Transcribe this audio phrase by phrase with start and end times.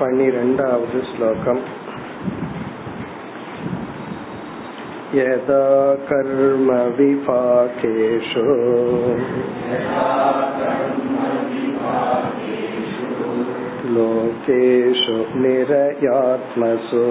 [0.00, 1.62] पन्निरण्डावद् श्लोकम्
[5.15, 8.43] यदा कर्मविपाकेषु
[13.93, 17.03] लोकेषु निरयात्मसु।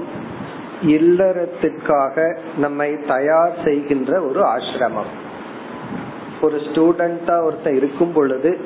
[0.85, 5.11] இல்லறத்திற்காக நம்மை தயார் செய்கின்ற ஒரு ஆசிரமம்.
[6.41, 8.59] ஒரு ஸ்டூடெண்டா ஒருத்தர் இருக்கும் பொழுது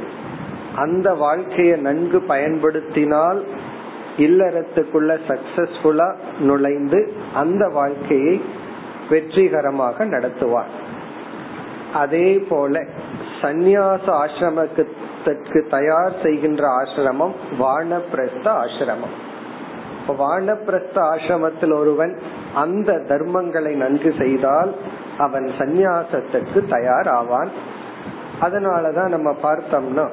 [0.75, 3.43] அந்த வாழ்க்கையை நன்கு பயன்படுத்தினால்
[4.17, 6.07] இல்லறத்துக்குள்ள சக்சஸ்ஃபுல்லா
[6.39, 8.41] நுழைந்து அந்த வாழ்க்கையை
[9.09, 10.73] வெற்றிகரமாக நடத்துவார்
[11.93, 12.85] அதே போல
[13.41, 19.15] சந்நியாச ஆசிரமத்திற்கு தயார் செய்கின்ற ஆசிரமம் வானப்பிரஸ்த ஆசிரமம்.
[20.13, 22.19] வானப்பிரஸ்த ஆசிரமத்தில் ஒருவன்
[22.53, 24.75] அந்த தர்மங்களை நன்கு செய்தால்
[25.17, 27.49] அவன் சந்நியாசத்துக்கு தயார் ஆவான்
[28.41, 30.09] அதனாலதான் நம்ம பார்த்தோம்னா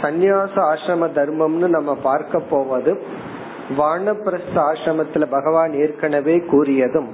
[0.00, 2.98] சந்நியாச ஆசிரம தர்மம்னு நம்ம பார்க்க போவதும்
[3.78, 7.08] வானப்பிரஸ்த ஆசிரமத்துல பகவான் ஏற்கனவே கூறியதும்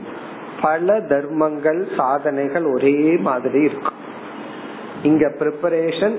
[0.63, 3.97] பல தர்மங்கள் சாதனைகள் ஒரே மாதிரி இருக்கும்.
[5.03, 6.17] இங்க ப்ரிப்பரேஷன்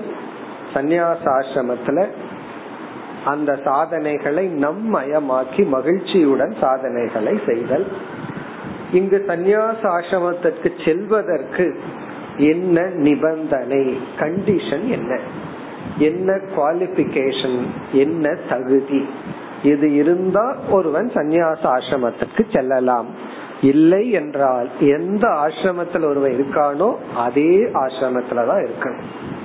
[0.74, 2.08] சந்நியாச ஆசிரமத்துல
[3.24, 7.86] அந்த சாதனைகளை நம்மயமாக்கி மகிழ்ச்சியுடன் சாதனைகளை செய்தல்.
[8.92, 11.80] இங்கு சந்நியாச ஆசிரமத்திற்கு செல்வதற்கு
[12.36, 13.98] என்ன நிபந்தனை?
[14.18, 15.18] கண்டிஷன் என்ன?
[15.98, 17.58] என்ன குவாலிபிகேஷன்
[17.92, 19.08] என்ன தகுதி?
[19.62, 23.06] இது இருந்தா ஒருவன் சந்நியாச ஆசிரமத்திற்கு செல்லலாம்.
[23.62, 29.38] இல்லை என்றால் எந்த ஆசிரமத்தில் ஒருவன் இருக்கானோ அதே ஆசிரமத்துலதான் இருக்கணும்.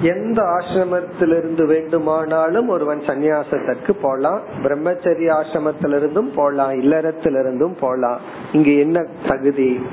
[0.00, 4.40] எந்த ஆசிரமத்திலிருந்து வேண்டுமானாலும் ஒருவன் சந்நியாசத்திற்கு போலாம்.
[4.62, 8.20] பிரம்மச்சரிய ஆசிரமத்திலிருந்தும் போலாம் இல்லறத்திலிருந்தும் போலாம்.
[8.52, 9.86] இங்க என்ன தகுதி?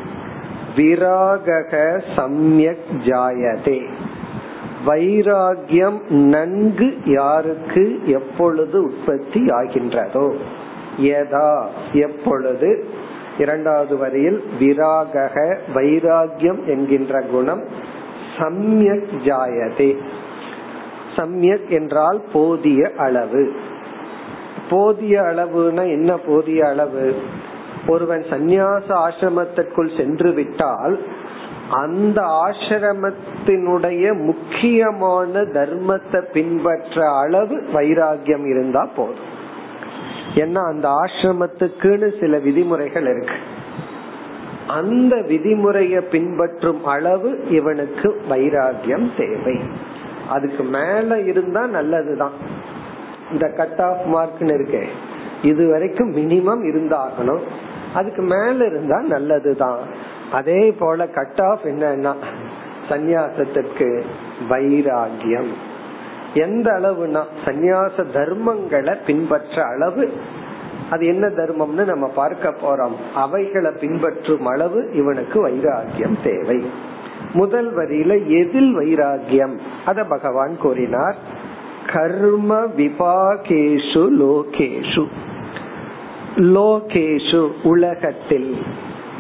[0.76, 3.86] விராகக சம்யக் ஜாயதே.
[4.86, 10.36] வைராகியம் நன்கு யாருக்கு எப்பொழுது உற்பத்தி ஆகின்றதோ?
[10.98, 12.86] ஏதா எப்பொழுது?
[13.38, 17.92] இரண்டாவது வரியில் விராகக வைராகியம் என்கின்ற குணம்
[18.38, 19.98] சம்யக் ஜாயதே.
[21.16, 23.54] சம்யக் என்றால் போதிய அளவு.
[24.70, 27.16] போதிய அளவுனா என்ன போதிய அளவு?
[27.88, 31.00] ஒருவன் சந்நியாச ஆசிரமத்திற்குள் சென்று விட்டால்
[31.70, 39.32] அந்த ஆசிரமத்தினுடைய முக்கியமான தர்மத்தை பின்பற்ற அளவு வைராகியம் இருந்தா போதும்.
[40.36, 43.36] ஏன்னா அந்த ஆசிரமத்துக்குன்னு சில விதிமுறைகள் இருக்கு.
[44.68, 49.60] அந்த விதிமுறையை பின்பற்றும் அளவு இவனுக்கு வைராகியம் தேவை.
[50.30, 52.32] அதுக்கு மேல இருந்தா நல்லதுதான்.
[53.32, 54.84] இந்த கட் ஆஃப் மார்க்னு இருக்கே
[55.42, 57.42] இது வரைக்கும் மினிமம் இருந்தாகணும்.
[57.94, 59.80] அதுக்கு மேல இருந்தா நல்லதுதான்.
[60.32, 62.14] அதே போல கட் ஆஃப் என்னன்னா
[62.90, 64.02] சந்நியாசத்திற்கு
[64.50, 65.48] வைராகியம்
[66.34, 70.14] எந்த அளவுனா சந்நியாச தர்மங்களை பின்பற்ற அளவு
[70.90, 73.16] அது என்ன தர்மம்னு நம்ம பார்க்க போறோம்.
[73.16, 76.66] அவைகளை பின்பற்றும் அளவு இவனுக்கு வைராகியம் தேவை.
[77.34, 81.16] முதல் வரியில எதில் வைராகியம் அத பகவான் கூறினார்.
[81.94, 85.08] கர்ம விபாகேஷு லோகேஷு.
[86.36, 88.58] லோகேஷு உலகத்தில்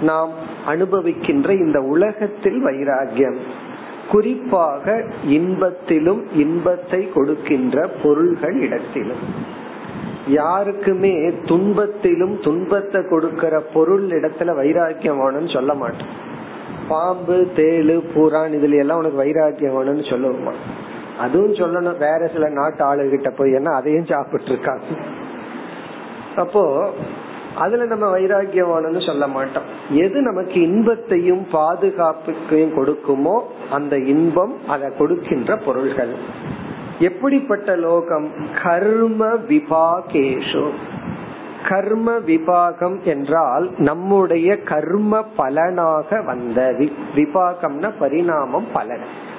[0.01, 0.31] நாம்
[0.67, 3.37] அனுபவிக்கின்ற இந்த உலகத்தில் வைராகியம்
[4.11, 9.61] குறிப்பாக இன்பத்திலும் இன்பத்தை கொடுக்கின்ற பொருள்கள் இடத்திலும்.
[10.27, 16.31] யாருக்குமே துன்பத்திலும் துன்பத்தை கொடுக்கிற பொருள் இடத்துல வைராக்கியம் வேணும்னு சொல்ல மாட்டோம்.
[16.87, 20.51] பாம்பு தேளு பூரான் இதுல எல்லாம் உனக்கு வைராக்கியம் வேணும்னு சொல்லுவோமா?
[21.19, 21.97] அதுவும் சொல்லணும்.
[21.97, 24.83] வேற சில நாட்டு ஆளுகிட்ட போய் என்ன அதையும் சாப்பிட்டு இருக்காங்க
[26.35, 26.89] அப்போ
[27.55, 29.63] அதுல நம்ம வைராகியமானு சொல்ல மாட்டோம்.
[29.89, 33.41] எது நமக்கு இன்பத்தையும் பாதுகாப்புக்கையும் கொடுக்குமோ
[33.71, 36.15] அந்த இன்பம் அதை கொடுக்கின்ற பொருள்கள்.
[36.99, 38.31] எப்படிப்பட்ட லோகம்?
[38.63, 40.69] கர்ம விபாகேஷு.
[41.69, 46.75] கர்ம விபாகம் என்றால் நம்முடைய கர்ம பலனாக வந்த
[47.15, 49.31] விபாகம்னா பரிணாமம் பலன்.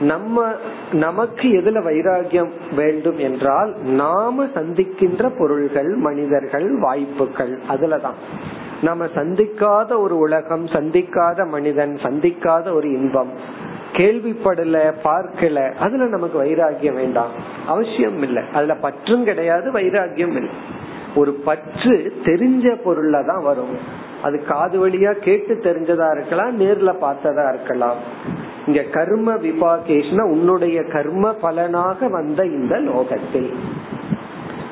[0.00, 0.46] நம்ம
[0.92, 8.18] நமக்கு எதுல வைராகியம் வேண்டும் என்றால் நாம சந்திக்கின்ற பொருள்கள் மனிதர்கள் வாய்ப்புகள் அதுலதான்.
[8.82, 13.30] நம்ம சந்திக்காத ஒரு உலகம் சந்திக்காத மனிதன் சந்திக்காத ஒரு இன்பம்
[13.92, 15.74] கேள்விப்படல பார்க்கல.
[15.74, 17.30] அதுல நமக்கு வைராகியம் வேண்டாம்.
[17.66, 18.42] அவசியம் இல்லை.
[18.52, 20.76] அதுல பற்றும் கிடையாது வைராகியம் இல்லை.
[21.14, 23.78] ஒரு பற்று தெரிஞ்ச பொருள்ல தான் வரும்.
[24.22, 27.96] அது காது வழியா கேட்டு தெரிஞ்சதா இருக்கலாம் நேர்ல பார்த்ததா இருக்கலாம்.
[28.66, 33.54] இங்க கர்ம விபாகேஷ்னா உன்னுடைய கர்ம பலனாக வந்த இந்த லோகத்தில்.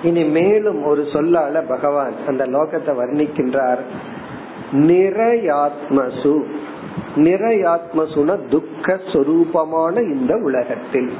[0.02, 3.78] இனி மேலும் ஒரு சொல்லால பகவான் அந்த லோகத்தை வர்ணிக்கின்றார்.
[4.72, 6.44] நிறையாத்மசு
[7.16, 11.10] நிறையாத்மசுன துக்க சொரூபமான இந்த உலகத்தில்.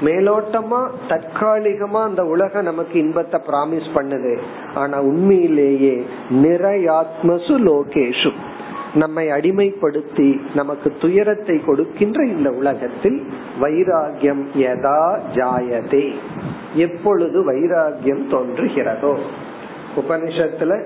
[0.00, 4.38] மேலோட்டமா தற்காலிகமா அந்த உலகம் நமக்கு இன்பத்தை பிராமிஸ் பண்ணுது.
[4.74, 8.30] ஆனா உண்மையிலேயே நிறையாத்மசு லோகேஷு.
[8.94, 13.26] நம்மை அடிமைப்படுத்தி நமக்கு துயரத்தை கொடுக்கின்ற இந்த உலகத்தில்
[13.60, 16.14] வைராகியம் யதா ஜாயதே.
[16.74, 19.18] எப்பொழுது வைராகியம் தோன்றுகிறதோ.
[19.96, 20.84] உபனிஷத்துல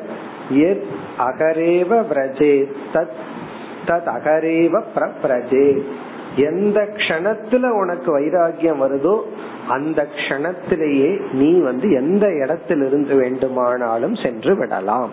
[0.50, 0.84] எத்
[1.18, 3.31] அகரேவ விரஜே தத்
[3.86, 5.82] தத் அகரேவ
[6.36, 9.20] எந்த க்ஷணத்துல உனக்கு வைராகியம் வருதோ
[9.68, 15.10] அந்த க்ஷணத்திலேயே நீ வந்து எந்த இடத்திலிருந்து வேண்டுமானாலும் சென்று விடலாம்.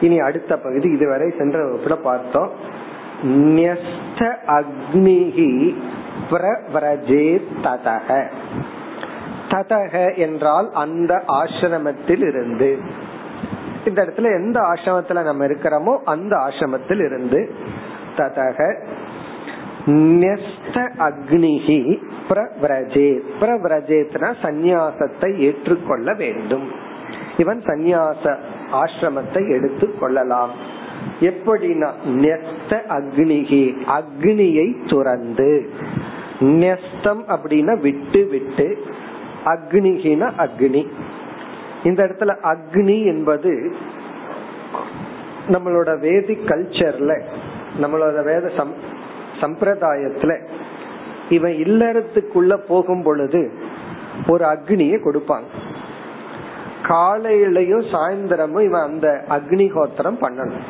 [0.00, 2.50] இனி அடுத்த பகுதி இதுவரை சென்ற வகுப்புல பார்த்தோம்.
[4.46, 5.74] அக்னிகி
[6.30, 8.24] பிரவரஜே ததக.
[9.48, 12.78] ததக என்றால் அந்த ஆசிரமத்தில் இருந்து
[13.86, 17.50] இந்த இடத்துல எந்த ஆசிரமத்துல நம்ம இருக்கிறோமோ அந்த ஆசிரமத்தில் இருந்து
[18.16, 18.86] ததக
[19.86, 23.20] நெஸ்த அக்னிகி பிரவ்ரஜே.
[23.40, 26.70] பிரவ்ரஜேத்னா சந்நியாசத்தை ஏற்றுக்கொள்ள வேண்டும்.
[27.36, 28.36] இவன் சந்நியாச
[28.72, 30.50] ஆசிரமத்தை எடுத்து கொள்ளலாம்.
[31.20, 33.64] எப்படின்னா நெஸ்த அக்னிகி
[33.98, 35.70] அக்னியை துறந்து.
[36.40, 38.78] நெஸ்தம் அப்படின்னா விட்டு விட்டு
[39.44, 40.86] அக்னிகின அக்னி.
[41.84, 43.74] இந்த இடத்துல அக்னி என்பது
[45.48, 47.20] நம்மளோட வேதிக் கல்ச்சர்ல
[47.80, 48.74] நம்மளோட வேத சம்
[49.40, 50.32] சம்பிரதாயத்துல
[51.28, 53.52] இவன் இல்லறத்துக்குள்ள போகும் பொழுது
[54.26, 55.62] ஒரு அக்னியை கொடுப்பாங்க
[56.82, 60.64] காலையிலயும் சாயந்தரமும் இவன் அந்த அக்னிஹோத்திரம் பண்ணணும்.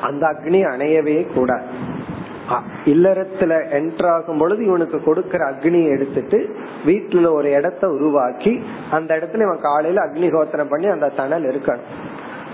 [0.00, 1.66] அந்த அக்னி அணையவே கூடாது.
[2.84, 6.56] இல்லறத்துல என்ட்ராகும் பொழுது இவனுக்கு கொடுக்கற அக்னியை எடுத்துட்டு
[6.86, 11.88] வீட்டுல ஒரு இடத்த உருவாக்கி அந்த இடத்துல இவன் காலையில அக்னிஹோத்திரம் பண்ணி அந்த தணல் இருக்கணும்.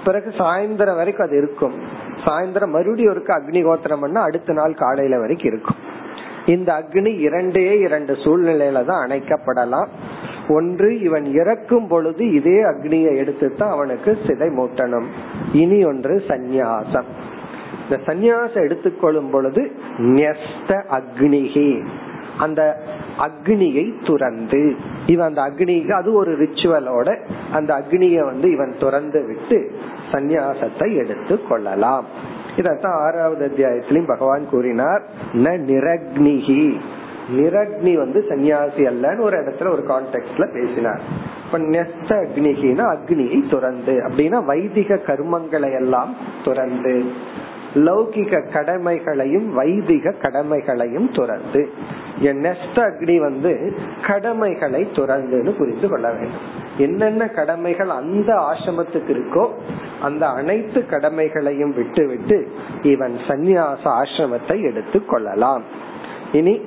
[0.05, 1.73] பிறகு சாயந்தரம் வரைக்கும் அது இருக்கும்.
[2.25, 5.77] சாயந்தரம் மறுபடியும் ஒரு அக்னிஹோத்திரம் பண்ணா அடுத்த நாள் காலையில வரைக்கும் இருக்கும்.
[6.47, 9.89] இந்த அக்னி இரண்டே இரண்டு சூழ்நிலையில தான் அணைக்கப்படலாம்.
[10.49, 15.07] ஒன்று இவன் இறக்கும் பொழுது இதே அக்னியை எடுத்து தான் அவனுக்கு சிதை மூட்டணும்.
[15.53, 17.05] இனி ஒன்று சந்நியாசம்.
[17.83, 19.73] இந்த சந்நியாசம் எடுத்துக்கொள்ளும் பொழுது
[20.89, 21.87] அக்னிகி
[22.39, 22.83] அந்த
[23.19, 24.75] அக்னியை துறந்து
[25.07, 27.09] இவன் அந்த அக்னிக்கு அது ஒரு ரிச்சுவலோட
[27.53, 29.73] அந்த அக்னிய வந்து இவன் துறந்து விட்டு
[30.13, 32.05] சந்நியாசத்தை எடுத்து கொள்ளலாம்
[32.57, 36.81] இதத்தான் ஆறாவது அத்தியாயத்திலையும் பகவான் கூறினார் ந நிரக்னிகி
[37.37, 41.03] நிரக்னி வந்து சன்னியாசி அல்லன்னு ஒரு இடத்துல ஒரு கான்டெக்ட்ல பேசினார்.
[41.47, 47.05] இப்ப நெஸ்த அக்னிகினா அக்னியை துறந்து அப்படின்னா வைதிக கர்மங்களை எல்லாம் துறந்து
[47.75, 51.71] லௌகிக கடமைகளையும் வைதிக கடமைகளையும் துறந்து.
[52.23, 53.75] நெஸ்ட் அக்னி வந்து
[54.07, 56.67] கடமைகளை துறந்துன்னு புரிந்து கொள்ள வேண்டும்.
[56.79, 59.49] என்னென்ன கடமைகள் அந்த ஆசிரமத்துக்கு இருக்கோ
[60.03, 62.49] அந்த அனைத்து கடமைகளையும் விட்டுவிட்டு
[62.83, 65.63] இவன் சந்நியாச ஆசிரமத்தை எடுத்து கொள்ளலாம்.
[66.33, 66.61] இனி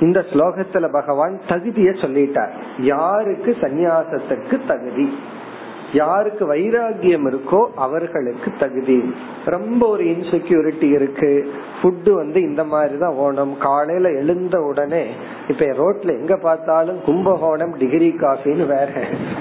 [0.00, 2.50] இந்த ஸ்லோகத்துல பகவான் தகுதியை சொல்லிட்டார்.
[2.78, 5.18] யாருக்கு சந்நியாசத்துக்கு தகுதி?
[5.92, 9.14] யாருக்கு வைராகியம் இருக்கோ அவர்களுக்கு தகுதி.
[9.44, 11.52] ரொம்ப ஒரு இன்செக்யூரிட்டி இருக்கு.
[11.82, 13.58] ஃபுட்டு வந்து இந்த மாதிரி தான் ஓணும்.
[13.58, 15.06] காலையில எழுந்த உடனே
[15.48, 18.88] இப்ப ரோட்ல எங்க பார்த்தாலும் கும்பகோணம் டிகிரி காஃபின்னு வேற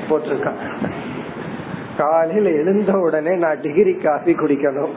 [0.10, 0.92] போட்டிருக்கான்
[1.98, 4.90] காலையில எழுந்த உடனே நான் டிகிரி காஃபி குடிக்கணும்.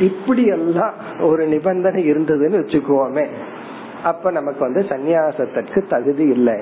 [0.00, 3.26] இப்படி எல்லாம் ஒரு நிபந்தனை இருந்ததுன்னு வச்சுக்குவோமே.
[4.04, 6.54] அப்ப நமக்கு வந்து சந்நியாசத்திற்கு தகுதி இல்லை.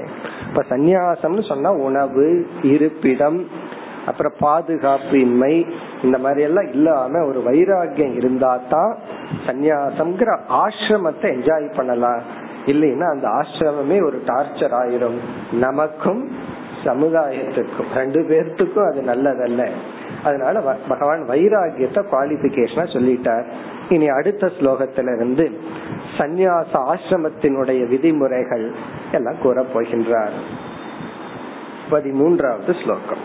[0.49, 3.67] இப்ப சந்நியாசம்னு சொன்னா உணவு இருப்பிடம்
[4.09, 5.55] அப்புறம் பாதுகாப்பு இன்மை
[6.03, 8.93] இந்த மாதிரி எல்லாம் இல்லாம ஒரு வைராகியம் இருந்தா தான்
[9.47, 12.23] சந்நியாசம்ங்கிற ஆசிரமத்தை என்ஜாய் பண்ணலாம்.
[12.67, 15.19] இல்லைன்னா அந்த ஆசிரமமே ஒரு டார்ச்சர் ஆயிரும்.
[15.59, 16.23] நமக்கும்
[16.85, 19.63] சமுதாயத்துக்கும் ரெண்டு பேர்த்துக்கும் அது நல்லதல்ல.
[20.25, 23.47] அதனால பகவான் வைராகியத்தை குவாலிபிகேஷனா சொல்லிட்டார்.
[23.89, 25.47] இனி அடுத்த ஸ்லோகத்தில இருந்து
[26.19, 28.67] சந்நியாச ஆசிரமத்தினுடைய விதிமுறைகள்
[29.13, 30.37] எல்லாம் கூற போகின்றார்.
[31.91, 33.25] பதிமூன்றாவது ஸ்லோகம்.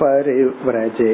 [0.00, 1.12] परिव्रजे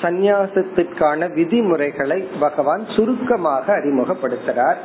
[0.00, 4.80] சந்நியாசத்திற்கான விதிமுறைகளை பகவான் சுருக்கமாக அறிமுகப்படுத்துகிறார்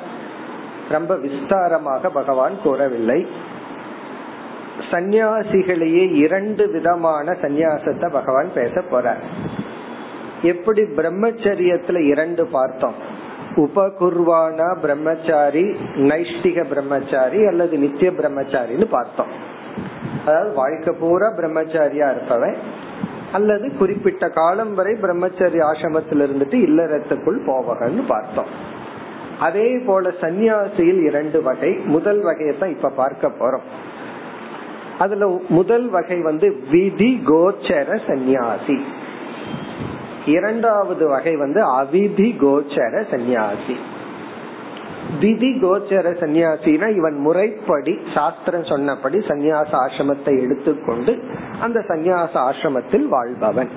[0.90, 3.20] ரொம்ப விஸ்தாரமாக பகவான் கூறவில்லை
[4.92, 9.22] சந்நியாசிகளையே இரண்டு விதமான சந்நியாசத்தை பகவான் பேச போறார்
[10.44, 12.98] எப்படி பிரம்மச்சரியத்துல இரண்டு பார்த்தோம்
[13.57, 15.67] உபகுர்வானா பிரம்மச்சாரி
[16.11, 19.33] நைஷ்டிக பிரம்மச்சாரி அல்லது நித்திய பிரம்மச்சாரின்னு பார்த்தோம்.
[20.27, 22.57] அதாவது வாழ்க்கை பூரா பிரம்மச்சாரியா இருப்பவன்
[23.33, 28.51] அல்லது குறிப்பிட்ட காலம் வரை பிரம்மச்சரிய ஆசிரமத்தில் இருந்துட்டு இல்லறத்துக்குள் போவகன்னு பார்த்தோம்.
[29.39, 33.67] அதே போல சந்நியாசியில் இரண்டு வகை முதல் வகையை தான் இப்ப பார்க்க போறோம்.
[34.99, 38.79] அதுல முதல் வகை வந்து விதி கோச்சர சந்நியாசி.
[40.27, 43.77] இரண்டாவது வகை வந்து அவிதி கோச்சர சந்நியாசி.
[45.21, 51.25] விதி கோச்சர சந்நியாசினா இவன் முறைப்படி சாஸ்திரம் சொன்னபடி சந்நியாச ஆசிரமத்தை எடுத்துக்கொண்டு
[51.61, 53.69] அந்த சந்நியாச ஆசிரமத்தில் வாழ்பவன்.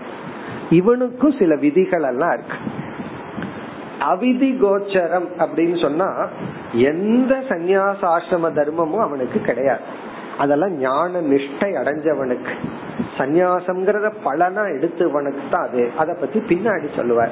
[0.69, 2.57] இவனுக்கும் சில விதிகள் எல்லாம் இருக்கு.
[3.99, 6.27] அவிதி கோச்சரம் அப்படின்னு சொன்னா
[6.73, 9.81] எந்த சந்நியாச ஆசிரம தர்மமும் அவனுக்கு கிடையாது.
[10.39, 12.53] அதெல்லாம் ஞான நிஷ்டை அடைஞ்சவனுக்கு.
[13.17, 15.91] சந்நியாசம்ங்கிறத பலனா எடுத்தவனுக்கு தான் அது.
[15.97, 17.31] அதை பத்தி பின்னாடி சொல்லுவார்.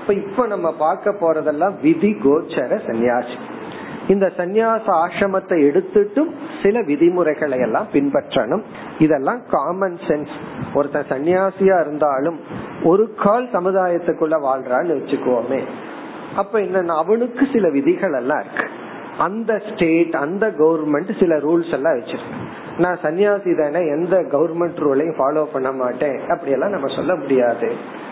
[0.00, 3.36] இப்ப இப்ப நம்ம பார்க்க போறதெல்லாம் விதி கோச்சர சந்நியாசி.
[4.08, 6.30] இந்த சந்நியாச ஆசிரமத்தை எடுத்துட்டும்
[6.62, 8.62] சில விதிமுறைகளை எல்லாம் பின்பற்றணும்.
[8.98, 10.34] இதெல்லாம் காமன் சென்ஸ்
[10.74, 12.38] ஒருத்தன் சன்னியாசியா இருந்தாலும்
[12.84, 15.60] ஒரு கால் சமுதாயத்துக்குள்ள வாழ்றான்னு வச்சுக்கோமே.
[16.36, 18.84] அப்ப என்ன அவனுக்கு சில விதிகள் எல்லாம் இருக்கு.
[19.18, 22.44] அந்த ஸ்டேட் அந்த கவர்மெண்ட் சில ரூல்ஸ் எல்லாம் வச்சிருக்கு.
[22.78, 26.20] நான் சன்னியாசி தானே எந்த கவர்மெண்ட் ரூலையும் ஃபாலோ பண்ண மாட்டேன்.
[26.28, 27.70] அப்படியெல்லாம் நம்ம சொல்ல முடியாது.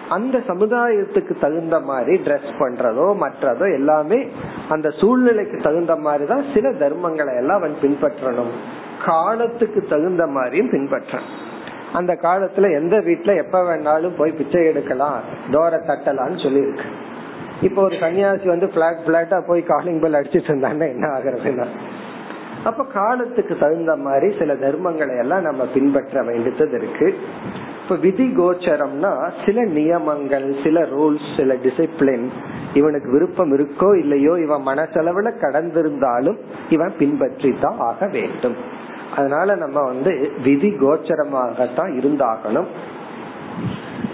[0.08, 4.26] அந்த சமுதாயத்துக்கு தகுந்த மாதிரி ட்ரெஸ் பண்றதோ மற்றதோ எல்லாமே
[4.68, 8.52] அந்த சூழ்நிலைக்கு தகுந்த மாதிரி தான் சில தர்மங்களை எல்லாம் அவன் பின்பற்றணும்.
[9.04, 11.32] காலத்துக்கு தகுந்த மாதிரியும் பின்பற்றணும்.
[11.92, 15.20] அந்த காலத்துல எந்த வீட்டுல எப்ப வேணாலும் போய் பிச்சை எடுக்கலாம்
[15.50, 16.86] தோர தட்டலாம்னு சொல்லியிருக்கு.
[17.66, 21.66] இப்போ ஒரு சன்னியாசி வந்து பிளாட் பிளாட்டா போய் காலிங் பெல் அடிச்சிட்டு இருந்தாங்கன்னா என்ன ஆகுறதுன்னா
[22.68, 27.08] அப்ப காலத்துக்கு தகுந்த மாதிரி சில தர்மங்களை எல்லாம் நம்ம பின்பற்ற வேண்டியது இருக்கு.
[27.82, 29.10] இப்ப விதி கோச்சரம்னா
[29.44, 32.24] சில நியமங்கள் சில ரூல்ஸ் சில டிசிப்ளின்
[32.74, 36.38] இவனுக்கு விருப்பம் இருக்கோ இல்லையோ இவன் மனசளவுல கடந்திருந்தாலும்
[36.70, 38.56] இவன் பின்பற்றி தான் ஆக வேண்டும்.
[39.16, 42.70] அதனால நம்ம வந்து விதி கோச்சரமாகத்தான் இருந்தாகணும்.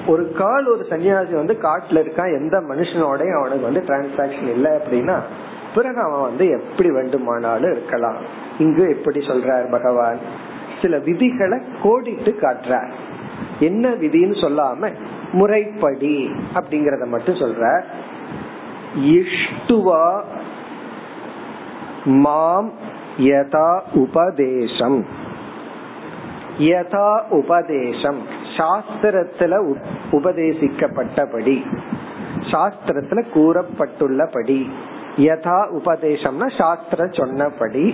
[0.06, 5.18] ஒரு கால் ஒரு சன்னியாசி வந்து காட்டுல இருக்கான் எந்த மனுஷனோடய அவனுக்கு வந்து டிரான்சாக்சன் இல்லை அப்படின்னா
[5.74, 8.16] பிறகு அவன் வந்து எப்படி வேண்டுமானாலும் இருக்கலாம்.
[8.58, 10.18] இங்கு எப்படி சொல்றார் பகவான்?
[10.82, 12.90] சில விதிகளை கோடிட்டு காட்டுறார்.
[13.60, 14.92] என்ன விதின்னு சொல்லாம
[15.32, 17.82] முறைப்படி அப்படிங்கறத மட்டும் சொல்ற
[18.98, 20.22] இஷ்டுவா
[22.04, 22.72] மாம்
[23.18, 25.06] யதா உபதேசம்.
[26.58, 28.18] யதா உபதேசம்.
[28.60, 29.54] சாஸ்திரத்துல
[30.12, 31.56] உபதேசிக்கப்பட்டபடி
[32.52, 34.60] சாஸ்திரத்துல கூறப்பட்டுள்ளபடி
[35.16, 37.84] யதா உபதேசம்னா சாஸ்திர சொன்னபடி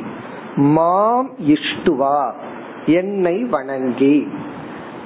[0.74, 2.18] மாம் இஷ்டுவா
[2.94, 4.16] என்னை வணங்கி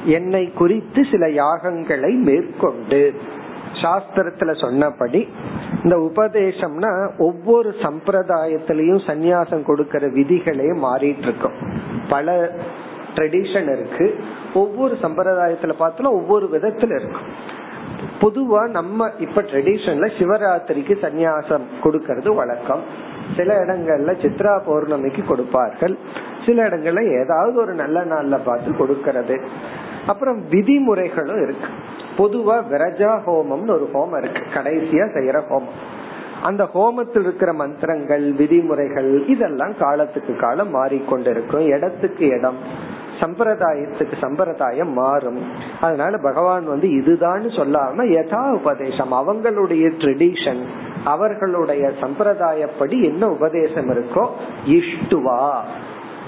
[0.04, 3.00] என்னை குறித்து சில யாகங்களை மேற்கொண்டு.
[3.82, 5.20] சாஸ்திரத்துல சொன்னபடி
[5.82, 11.58] இந்த உபதேசம்னா ஒவ்வொரு சம்பிரதாயத்திலையும் சந்நியாசம் கொடுக்கற விதிகளே மாறிட்டு இருக்கும்
[12.08, 12.28] பல
[13.14, 14.18] ட்ரெடிஷன் இருக்கு.
[14.54, 17.58] ஒவ்வொரு சம்பிரதாயத்துல பார்த்தோம்னா ஒவ்வொரு விதத்துல இருக்கும்
[18.20, 22.82] பொதுவா நம்ம இப்ப ட்ரெடிஷன்ல சிவராத்திரிக்கு சந்நியாசம் கொடுக்கறது வழக்கம்.
[23.36, 25.98] சில இடங்கள்ல சித்ரா பௌர்ணமிக்கு கொடுப்பார்கள்.
[26.46, 29.42] சில இடங்கள்ல ஏதாவது ஒரு நல்ல நாள்ல பார்த்து கொடுக்கறது.
[30.06, 31.68] அப்புறம் விதிமுறைகளும் இருக்கு.
[32.18, 34.42] பொதுவா விரஜா ஹோமம்னு ஒரு ஹோமம் இருக்கு.
[34.54, 35.78] கடைசியா செய்யற ஹோமம்.
[36.42, 41.66] அந்த ஹோமத்தில் இருக்கிற மந்திரங்கள் விதிமுறைகள் இதெல்லாம் காலத்துக்கு காலம் மாறிக்கொண்டிருக்கும்.
[41.66, 42.56] இடத்துக்கு இடம்
[43.20, 45.40] சம்பிரதாயத்துக்கு சம்பிரதாயம் மாறும்.
[45.80, 49.12] அதனால பகவான் வந்து இதுதான் சொல்லாம யதா உபதேசம்.
[49.12, 50.62] அவங்களுடைய ட்ரெடிஷன்
[51.04, 54.28] அவர்களுடைய சம்பிரதாயப்படி என்ன உபதேசம் இருக்கோ
[54.66, 55.44] இஷ்டுவா.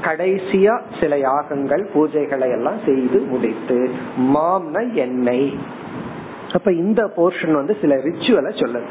[0.02, 5.58] கடைசியா சில யாகங்கள் பூஜைகளை எல்லாம் செய்து முடித்து மாம்ன எண்ணெய்.
[6.52, 8.88] அப்ப இந்த போர்ஷன் வந்து சில ரிச்சுவலை சொல்லுது.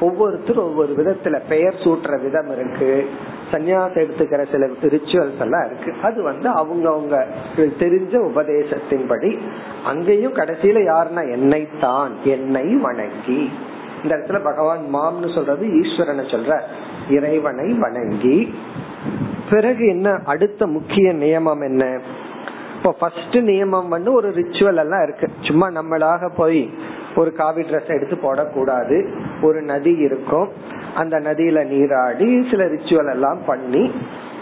[0.00, 3.08] ஒவ்வொருத்தரும் ஒவ்வொரு விதத்துல பெயர் சூட்டுற விதம் இருக்கு.
[3.52, 5.94] சன்னியாசம் எடுத்துக்கிற சில ரிச்சுவல்ஸ் எல்லாம் இருக்கு.
[6.02, 7.26] அது வந்து அவங்க அவங்க
[7.56, 9.38] தெரிஞ்ச உபதேசத்தின்படி
[9.84, 13.50] அங்கேயும் கடைசியில யாருன்னா என்னை தான் என்னை வணங்கி.
[14.02, 16.60] இந்த இடத்துல பகவான் மாம்னு சொல்றது ஈஸ்வரனை சொல்ற
[17.10, 18.54] இறைவனை வணங்கி.
[19.50, 22.00] பிறகு என்ன அடுத்த முக்கிய நியமம் என்ன?
[22.76, 25.28] இப்ப ஃபர்ஸ்ட் நியமம் வந்து ஒரு ரிச்சுவல் எல்லாம் இருக்கு.
[25.40, 26.74] சும்மா நம்மளாக போய்
[27.16, 29.08] ஒரு காவி ட்ரெஸ் எடுத்து போடக்கூடாது.
[29.42, 30.48] ஒரு நதி இருக்கும்.
[30.94, 33.92] அந்த நதியில நீராடி சில ரிச்சுவல் எல்லாம் பண்ணி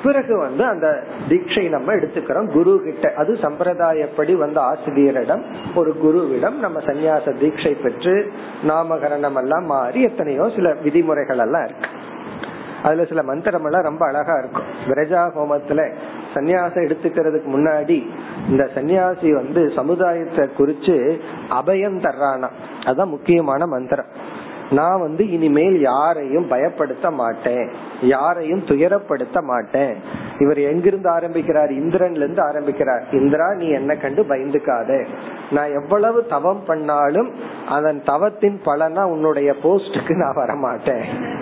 [0.03, 2.53] பிறகு வந்து அந்த தீட்சை நம்ம எடுத்துக்கிறோம்.
[2.53, 5.43] குரு கிட்ட அது சம்பிரதாயப்படி வந்து ஆசிரியரிடம்
[5.75, 8.33] ஒரு குருவிடம் நம்ம சன்னியாச தீட்சை பெற்று
[8.69, 11.87] நாமகரணம் எல்லாம் மாறி எத்தனையோ சில விதிமுறைகள் எல்லாம் இருக்கு.
[12.83, 14.67] அதுல சில மந்திரம் எல்லாம் ரொம்ப அழகா இருக்கும்.
[14.87, 15.93] விரஜா ஹோமத்துல
[16.35, 18.09] சன்னியாசம் எடுத்துக்கிறதுக்கு முன்னாடி
[18.49, 21.21] இந்த சன்னியாசி வந்து சமுதாயத்தை குறிச்சு
[21.51, 22.49] அபயம் தர்றானா.
[22.85, 24.37] அதுதான் முக்கியமான மந்திரம்.
[24.71, 27.71] நான் வந்து இனிமேல் யாரையும் பயப்படுத்த மாட்டேன்.
[28.03, 29.95] யாரையும் துயரப்படுத்த மாட்டேன்.
[30.39, 31.71] இவர் எங்கிருந்து ஆரம்பிக்கிறார்?
[31.71, 33.05] இந்திரன்ல இருந்து ஆரம்பிக்கிறார்.
[33.13, 35.07] இந்திரா நீ என்ன கண்டு பயந்துக்காத.
[35.51, 37.35] நான் எவ்வளவு தவம் பண்ணாலும்
[37.69, 41.37] அதன் தவத்தின் பலனா உன்னுடைய போஸ்டுக்கு நான் வரமாட்டேன்.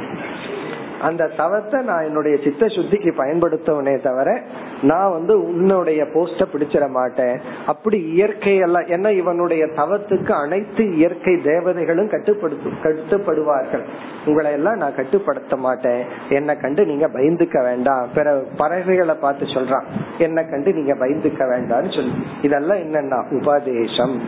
[1.03, 4.43] அந்த தவத்தை நான் என்னுடைய சித்த சுத்திக்கு பயன்படுத்தவனே தவிர
[4.83, 7.41] நான் வந்து உன்னுடைய போஸ்ட பிடிச்சிட மாட்டேன்.
[7.67, 13.85] அப்படி இயற்கையெல்லாம் என்ன இவனுடைய தவத்துக்கு அனைத்து இயற்கை தேவதைகளும் கட்டுப்படுத்து கட்டுப்படுவார்கள்.
[14.27, 16.05] உங்களை எல்லாம் நான் கட்டுப்படுத்த மாட்டேன்.
[16.29, 18.09] என்னை கண்டு நீங்க பயந்துக்க வேண்டாம்.
[18.15, 19.85] பிற பறவைகளை பார்த்து சொல்றான்.
[20.19, 22.13] என்னை கண்டு நீங்க பயந்துக்க வேண்டாம்னு சொல்லி.
[22.43, 24.21] இதெல்லாம் என்னன்னா உபதேசம்.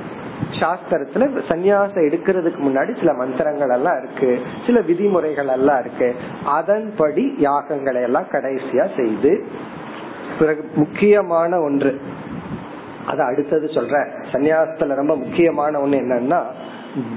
[0.60, 4.42] சாஸ்திரத்துல சன்னியாசம் எடுக்கிறதுக்கு முன்னாடி சில மந்திரங்கள் எல்லாம் இருக்கு.
[4.66, 6.16] சில விதிமுறைகள் எல்லாம் இருக்கு.
[6.44, 9.46] அதன்படி யாகங்களை எல்லாம் கடைசியா செய்து
[10.38, 12.00] பிறகு முக்கியமான ஒன்று.
[13.06, 16.40] அது அடுத்தது சொல்ற சன்னியாசத்துல ரொம்ப முக்கியமான ஒண்ணு என்னன்னா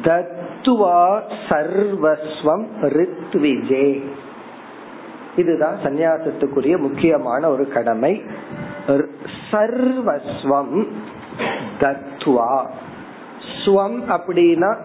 [0.02, 4.04] தத்துவா சர்வஸ்வம் ரித்விஜே.
[5.36, 8.24] இதுதான் சன்னியாசத்துக்குரிய முக்கியமான ஒரு கடமை.
[9.52, 10.88] சர்வஸ்வம்
[11.80, 12.70] தத்துவா.
[13.66, 14.76] ஸ்வம் அப்படின்னா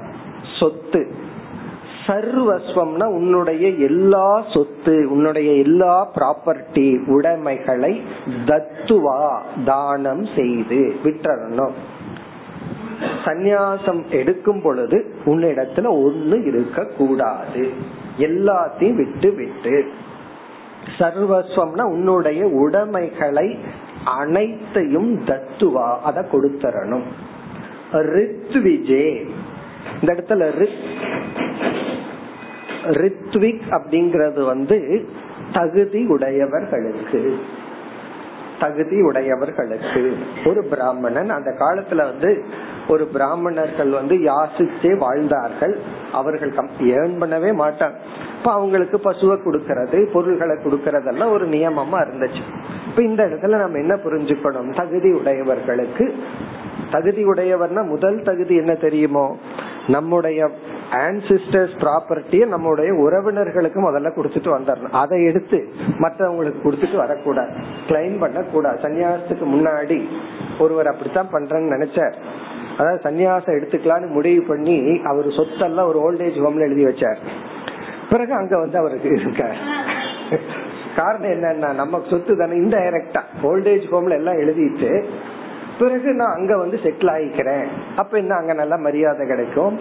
[0.59, 1.25] சொத்து.
[2.07, 8.03] சர்வஸ்வம்னா உன்னுடைய எல்லா சொத்து உன்னுடைய எல்லா ப்ராப்பர்ட்டி உடைமைகளை
[8.47, 11.77] தத்துவா தானம் செய்து விட்டுறணும்.
[13.25, 17.73] சந்நியாசம் எடுக்கும் பொழுது உன்னிடத்துல ஒண்ணு இருக்க கூடாது
[18.19, 19.91] எல்லாத்தையும் விட்டு விட்டு.
[20.99, 23.59] சர்வஸ்வம்னா உன்னுடைய உடைமைகளை
[24.05, 27.07] அனைத்தையும் தத்துவா அத கொடுத்தரணும்.
[27.93, 29.27] ரித்விஜே
[30.01, 30.69] இந்த இடத்துல
[32.85, 35.09] ரித்விக் அப்படிங்கறது வந்து
[35.53, 37.39] தகுதி உடையவர்களுக்கு.
[38.61, 40.17] தகுதி உடையவர்களுக்கு.
[40.45, 42.45] ஒரு பிராமணன் அந்த காலத்துல வந்து
[42.89, 45.81] ஒரு பிராமணர்கள் வந்து யாசிச்சே வாழ்ந்தார்கள்.
[46.13, 47.95] அவர்கள் ஏர்ன் பண்ணவே மாட்டாங்க.
[48.39, 52.41] இப்ப அவங்களுக்கு பசுவை கொடுக்கறது பொருள்களை கொடுக்கறதெல்லாம் ஒரு நியமமா இருந்துச்சு.
[52.89, 54.77] இப்ப இந்த இடத்துல நம்ம என்ன புரிஞ்சுக்கணும்?
[54.77, 56.15] தகுதி உடையவர்களுக்கு
[56.91, 59.37] தகுதி உடையவர்னா முதல் தகுதி என்ன தெரியுமோ?
[59.87, 60.51] நம்முடைய
[60.93, 65.69] ஆன்சிஸ்டர்ஸ் ப்ராப்பர்ட்டிய நம்முடைய உறவினர்களுக்கு முதல்ல கொடுத்துட்டு வந்துடணும் அதை எடுத்து
[65.99, 67.51] மற்றவங்களுக்கு கொடுத்துட்டு வரக்கூடாது.
[67.87, 68.81] கிளைம் பண்ணக்கூடாது.
[68.83, 70.09] சன்னியாசத்துக்கு முன்னாடி
[70.59, 72.15] ஒருவர் அப்படித்தான் பண்றேன்னு நினைச்சார்.
[72.79, 77.17] அதாவது சன்னியாசம் எடுத்துக்கலாம்னு முடிவு பண்ணி அவர் சொத்தெல்லாம் ஒரு ஓல்டேஜ் ஹோம்ல எழுதி வச்சார்.
[78.11, 79.57] பிறகு அங்க வந்து அவருக்கு இருக்கார்.
[80.97, 85.05] காரணம் என்னன்னா நம்ம சொத்து தானே இன்டைரக்டா ஓல்டேஜ் ஹோம்ல எல்லாம் எழுதிட்டு
[85.79, 89.75] பிறகு நான் அங்க வந்து செட்டில் ஆகிக்கிறேன் அப்ப என்ன அங்க நல்ல மரியாதை கிடைக்கும்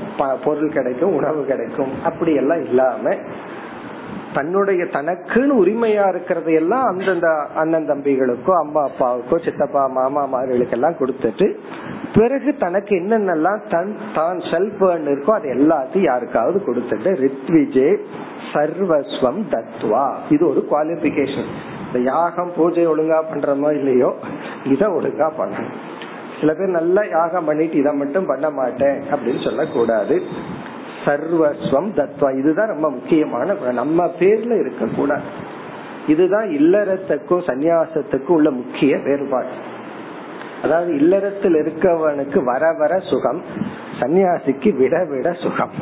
[0.43, 1.91] பொருள் கிடைக்கும் உணவு கிடைக்கும்.
[2.03, 3.15] அப்படி எல்லாம் இல்லாம
[4.36, 7.30] தன்னுடைய தனக்குன்னு உரிமையா இருக்கிறது எல்லாம் அந்தந்த
[7.62, 11.48] அண்ணன் தம்பிகளுக்கோ அம்மா அப்பாவுக்கோ சித்தப்பா மாமா மார்களுக்கு எல்லாம் கொடுத்துட்டு
[12.17, 17.89] பிறகு தனக்கு என்னென்னலாம் தன் தான் செல்ஃப் இருக்கோ அது எல்லாத்தையும் யாருக்காவது கொடுத்துட்டு ரித்விஜே
[18.52, 20.04] சர்வஸ்வம் தத்வா.
[20.34, 21.50] இது ஒரு குவாலிபிகேஷன்
[21.88, 24.10] இந்த யாகம் பூஜை ஒழுங்கா பண்றமோ இல்லையோ
[24.74, 25.76] இத ஒழுங்கா பண்ணணும்.
[26.39, 30.15] சில பேர் நல்லா யாகம் பண்ணிட்டு இதை மட்டும் பண்ண மாட்டேன் அப்படின்னு சொல்லக்கூடாது.
[31.06, 32.30] சர்வஸ்வம் தத்வா.
[32.39, 35.28] இதுதான் ரொம்ப முக்கியமான நம்ம பேர்ல இருக்க கூடாது
[36.08, 39.54] இதுதான் இல்லறத்துக்கும் சந்நியாசத்துக்கும் உள்ள முக்கிய வேறுபாடு.
[40.63, 43.41] அதாவது இல்லறத்தில் இருக்கவனுக்கு வர வர சுகம்
[44.00, 45.74] சன்னியாசிக்கு விட விட சுகம்.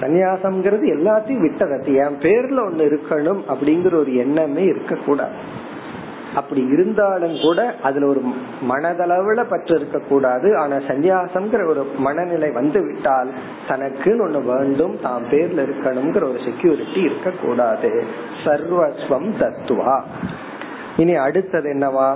[0.00, 5.34] சன்னியாசம்ங்கிறது எல்லாத்தையும் விட்டதற்கு என் பேர்ல ஒண்ணு இருக்கணும் அப்படிங்கிற ஒரு எண்ணமே இருக்க கூடாது
[6.34, 8.22] அப்படி இருந்தாலும் கூட அதுல ஒரு
[8.68, 13.30] மனதளவுல பற்று இருக்க கூடாது ஆனா சந்நியாசம்ங்கிற ஒரு மனநிலை வந்து விட்டால்
[13.68, 18.04] தனக்குன்னு ஒண்ணு வேண்டும் தான் பேர்ல இருக்கணுங்கிற ஒரு செக்யூரிட்டி இருக்க கூடாது
[18.44, 20.00] சர்வஸ்வம் தத்துவா.
[20.96, 22.14] இனி அடுத்தது என்னவா?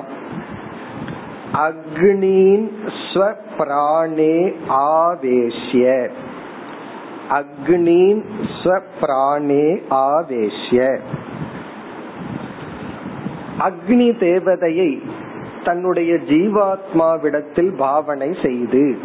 [1.53, 2.69] அக்னீன்
[3.13, 6.11] ஸ்வப்ராணே ஆவேஷ்ய.
[7.31, 8.25] அக்னீன்
[8.63, 10.99] ஸ்வப்ராணே ஆவேஷ்ய.
[13.59, 14.99] அக்னி தேவதையை
[15.65, 18.97] தன்னுடைய ஜீவாத்மாவிடத்தில் பாவனை செய்து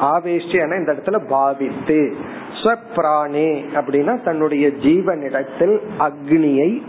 [0.00, 2.16] ஆவேஷ்டியான இந்த இடத்துல பாவித்து
[2.52, 6.82] ஸ்வப்ராணே அப்படின்னா தன்னுடைய ஜீவனிடத்தில் அக்னியை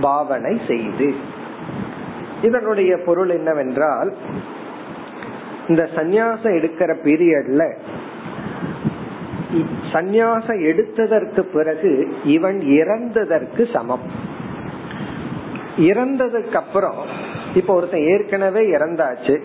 [0.00, 1.14] பாவனை செய்து.
[2.42, 4.14] இதனுடைய பொருள் என்னவென்றால்
[5.68, 7.70] இந்த சந்நியாசம் எடுக்கிற பீரியட்ல
[9.92, 14.34] சந்நியாசம் எடுத்ததற்கு பிறகு இவன் இறந்ததற்கு சமம்.
[15.78, 16.94] இறந்ததுக்கு அப்புறம்
[17.54, 19.40] இப்ப ஒருத்தன் ஏற்கனவே இறந்தாச்சு.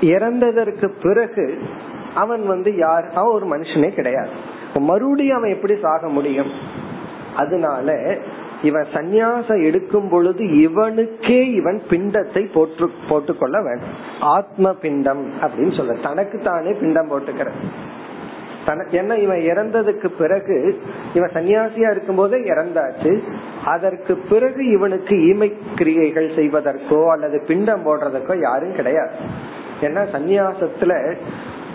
[0.00, 1.62] இறந்ததற்கு பிறகு
[2.14, 3.10] அவன் வந்து யார்?
[3.14, 4.28] அவன் ஒரு மனுஷனே கிடையாது.
[4.74, 6.50] மறுபடியும் அவன் எப்படி சாக முடியும்?
[7.36, 8.16] அதனால
[8.62, 13.88] இவன் சந்நியாசம் எடுக்கும் பொழுது இவனுக்கே இவன் பிண்டத்தை போட்டு போட்டுக்கொள்ள வேண்டும்
[14.20, 17.50] ஆத்ம பிண்டம் அப்படின்னு சொல்ற தனக்கு தானே பிண்டம் போட்டுக்கிற
[18.66, 20.82] ஏன்னா இவன் இறந்ததுக்கு பிறகு
[21.14, 23.22] இவன் சன்னியாசியா இருக்கும் போதே இறந்தாச்சு.
[23.64, 29.10] அதற்கு பிறகு இவனுக்கு ஈமை கிரியைகள் செய்வதற்கோ அல்லது பிண்டம் போடுறதற்கோ யாரும் கிடையாது.
[29.80, 31.14] ஏன்னா சந்நியாசத்துல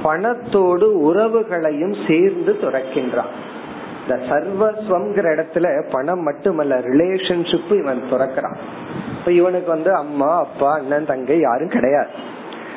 [0.03, 3.33] பணத்தோடு உறவுகளையும் சேர்ந்து துறக்கின்றான்.
[4.01, 8.55] இந்த சர்வஸ்வம்ங்கிற இடத்துல பணம் மட்டுமல்ல ரிலேஷன்ஷிப் இவன் துறக்கிறான்.
[9.19, 12.07] இப்ப இவனுக்கு வந்து அம்மா அப்பா அண்ணன் தங்கை யாரும் கிடையாது.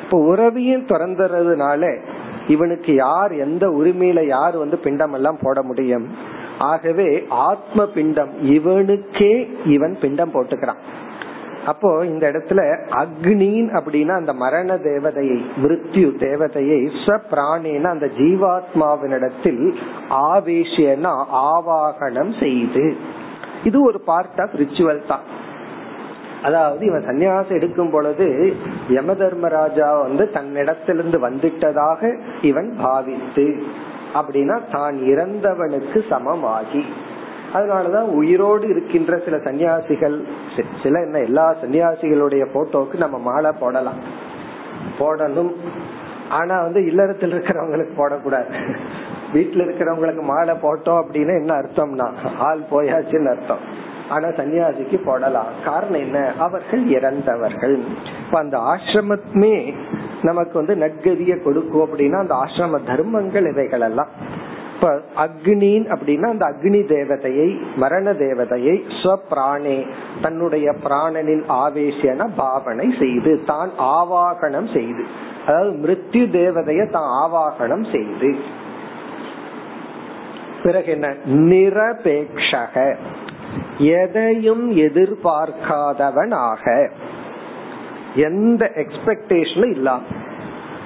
[0.03, 1.99] இப்ப உறவையும் திறந்துறதுனால
[2.49, 6.07] இவனுக்கு யார் எந்த உரிமையில யார் வந்து பிண்டம் எல்லாம் போட முடியும்?
[6.59, 9.33] ஆகவே ஆத்ம பிண்டம் இவனுக்கே
[9.65, 10.81] இவன் பிண்டம் போட்டுக்கிறான்.
[11.65, 12.61] அப்போ இந்த இடத்துல
[13.01, 19.63] அக்னின் அப்படின்னா அந்த மரண தேவதையை மிருத்யு தேவதையை ஸ்வப்ராணின அந்த ஜீவாத்மாவினிடத்தில்
[20.29, 21.13] ஆவேசியனா
[21.49, 22.85] ஆவாகனம் செய்து.
[23.63, 25.25] இது ஒரு பார்ட் ஆஃப் ரிச்சுவல் தான்.
[26.43, 28.53] அதாவது இவன் சன்னியாசம் எடுக்கும் பொழுது
[28.89, 33.63] யம தர்மராஜா வந்து தன்னிடத்திலிருந்து வந்துட்டதாக இவன் பாவித்து
[34.13, 36.83] அப்படின்னா தான் இறந்தவனுக்கு சமமாகி.
[37.53, 40.23] அதனாலதான் உயிரோடு இருக்கின்ற சில சன்னியாசிகள்
[40.83, 43.99] சில என்ன எல்லா சன்னியாசிகளுடைய போட்டோவுக்கு நம்ம மாலை போடலாம்.
[44.99, 45.53] போடணும்.
[46.29, 48.49] ஆனா வந்து இல்லறத்தில் இருக்கிறவங்களுக்கு போடக்கூடாது.
[49.33, 53.87] வீட்டுல இருக்கிறவங்களுக்கு மாலை போட்டோம் அப்படின்னு என்ன அர்த்தம்னா ஆள் போயாச்சுன்னு அர்த்தம்.
[54.09, 55.49] ஆனா சன்னியாசிக்கு போடலாம்.
[55.65, 56.33] காரணம் என்ன?
[56.37, 57.77] அவர்கள் இறந்தவர்கள்.
[58.25, 59.73] இப்ப அந்த ஆசிரமத்துமே
[60.21, 64.07] நமக்கு வந்து நற்கதிய கொடுக்கும் அப்படின்னா அந்த ஆசிரம தர்மங்கள் இவைகள் எல்லாம்
[64.73, 69.87] இப்ப அக்னின் அப்படின்னா அந்த அக்னி தேவதையை மரண தேவதையை ஸ்வப்ராணே
[70.21, 75.03] தன்னுடைய பிராணனின் ஆவேசியன பாவனை செய்து தான் ஆவாகனம் செய்து
[75.45, 78.35] அதாவது மிருத்யு தேவதைய தான் ஆவாகனம் செய்து.
[80.63, 81.07] பிறகு என்ன?
[81.25, 82.75] நிரபேட்சக
[83.77, 86.89] எதையும் எதிர்பார்க்காதவன் ஆக
[88.15, 90.01] எந்த எக்ஸ்பெக்டேஷனும் இல்லாம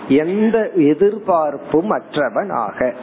[0.08, 2.94] எந்த எதிர்பார்ப்பும் அற்றவன் ஆக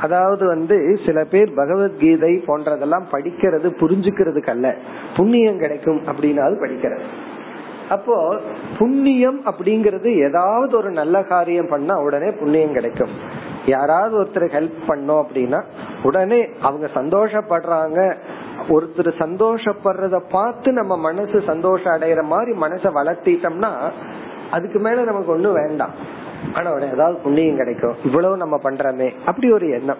[0.00, 4.74] அதாவது வந்து சில பேர் பகவத்கீதை போன்றதெல்லாம் படிக்கிறது புரிஞ்சுக்கிறதுக்கு அல்ல.
[5.16, 7.00] புண்ணியம் கிடைக்கும் அப்படின்னாலும் படிக்கிறது.
[7.88, 8.40] அப்போ
[8.78, 13.10] புண்ணியம் அப்படிங்கறது ஏதாவது ஒரு நல்ல காரியம் பண்ணா உடனே புண்ணியம் கிடைக்கும்.
[13.66, 15.62] யாராவது ஒருத்தர் ஹெல்ப் பண்ணோம் அப்படின்னா
[16.02, 18.14] உடனே அவங்க சந்தோஷப்படுறாங்க.
[18.68, 23.90] ஒருத்தர் சந்தோஷப்படுறத பார்த்து நம்ம மனசு சந்தோஷம் அடையிற மாதிரி மனசை வளர்த்திட்டோம்னா
[24.50, 25.90] அதுக்கு மேல நமக்கு ஒண்ணும் வேண்டாம்.
[26.54, 27.94] ஆனா உடனே ஏதாவது புண்ணியம் கிடைக்கும்.
[28.04, 29.12] இவ்வளவு நம்ம பண்றோமே.
[29.24, 29.98] அப்படி ஒரு எண்ணம்.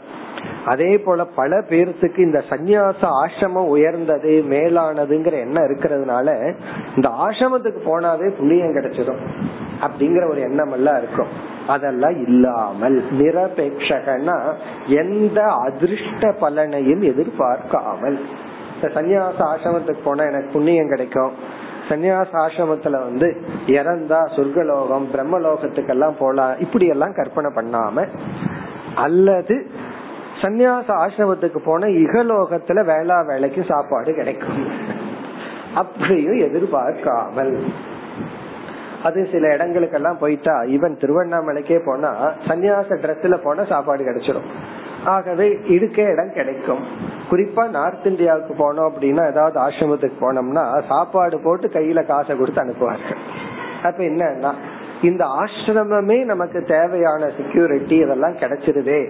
[0.64, 6.55] அதே போல பல பேர்த்துக்கு இந்த சந்நியாச ஆசிரமம் உயர்ந்தது மேலானதுங்கிற எண்ணம் இருக்கிறதுனால
[6.96, 9.26] இந்த ஆசிரமத்துக்கு போனாவே புண்ணியம் கிடைச்சிடும்
[9.81, 11.55] அப்படிங்கிற ஒரு எண்ணம் எல்லாம் இருக்கும்.
[11.66, 14.37] அதெல்லாம் இல்லாமல் நிரபேட்சகனா
[15.02, 18.18] எந்த அதிர்ஷ்ட பலனையும் எதிர்பார்க்காமல்.
[18.74, 21.33] இந்த சன்னியாச ஆசிரமத்துக்கு போனா எனக்கு புண்ணியம் கிடைக்கும்.
[21.88, 23.29] சன்னியாச ஆசிரமத்துல வந்து
[23.66, 26.55] இறந்தா சொர்க்கலோகம் பிரம்மலோகத்துக்கெல்லாம் போலாம்.
[26.59, 28.07] இப்படி எல்லாம் கற்பனை பண்ணாம
[28.94, 29.57] அல்லது
[30.42, 34.62] சன்னியாச ஆசிரமத்துக்கு போன இகலோகத்துல வேளா வேலைக்கு சாப்பாடு கிடைக்கும்.
[35.74, 37.55] அப்படியும் எதிர்பார்க்காமல்.
[39.07, 42.11] அது சில இடங்களுக்கெல்லாம் போயிட்டா ஈவன் திருவண்ணாமலைக்கே போனா
[42.49, 44.49] சன்னியாச ட்ரெஸ்ல போனா சாப்பாடு கிடைச்சிடும்
[45.14, 46.81] ஆகவே இருக்க இடம் கிடைக்கும்.
[47.31, 53.21] குறிப்பா நார்த் இந்தியாவுக்கு போனோம் அப்படின்னா ஏதாவது ஆசிரமத்துக்கு போனோம்னா சாப்பாடு போட்டு கையில காசை கொடுத்து அனுப்புவார்கள்.
[53.83, 54.53] அப்ப என்னன்னா
[55.03, 59.01] இந்த ஆசிரமமே நமக்கு தேவையான செக்யூரிட்டி இதெல்லாம் கிடைச்சிருதே.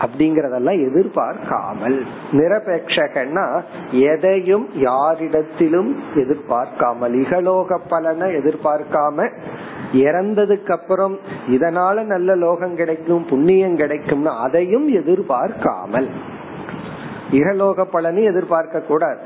[0.00, 2.06] அப்படிங்கறதெல்லாம் எதிர்பார்க்காமல்.
[2.32, 7.14] நிரபேட்சகன்னா எதையும் யாரிடத்திலும் எதிர்பார்க்காமல்.
[7.14, 9.30] இகலோக பலனை எதிர்பார்க்காம
[9.92, 11.18] இறந்ததுக்கு அப்புறம்
[11.50, 16.08] இதனால நல்ல லோகம் கிடைக்கும் புண்ணியம் கிடைக்கும்னு அதையும் எதிர்பார்க்காமல்.
[17.30, 19.18] இகலோக பலனையும் எதிர்பார்க்க கூடாது.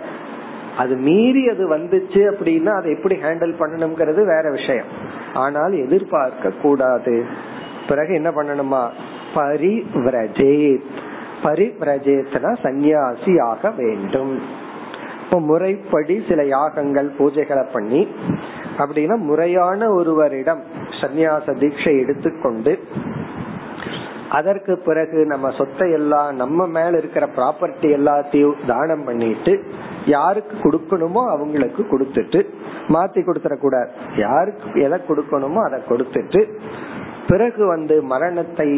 [0.76, 4.86] அது மீறி அது வந்துச்சு அப்படின்னா அதை எப்படி ஹேண்டில் பண்ணணுங்கிறது வேற விஷயம்.
[5.34, 7.24] ஆனால் எதிர்பார்க்க கூடாது.
[7.88, 8.88] பிறகு என்ன பண்ணணுமா?
[9.36, 10.88] பரிவிரஜேத்.
[11.44, 14.34] பரிவிரஜேத்னா சந்நியாசி ஆக வேண்டும்.
[15.22, 18.02] இப்போ முறைப்படி சில யாகங்கள் பூஜைகளை பண்ணி
[18.82, 20.62] அப்படின்னா முறையான ஒருவரிடம்
[21.00, 22.72] சந்நியாச தீட்சை எடுத்துக்கொண்டு
[24.38, 29.52] அதற்கு பிறகு நம்ம சொத்தை எல்லாம் நம்ம மேல இருக்கிற ப்ராப்பர்ட்டி எல்லாத்தையும் தானம் பண்ணிட்டு
[30.14, 32.40] யாருக்கு கொடுக்கணுமோ அவங்களுக்கு கொடுத்துட்டு
[32.94, 33.90] மாத்தி கொடுத்துடக்கூடாது.
[34.24, 36.42] யாருக்கு எதை கொடுக்கணுமோ அதை கொடுத்துட்டு
[37.28, 38.68] பிறகு வந்து மரணத்தை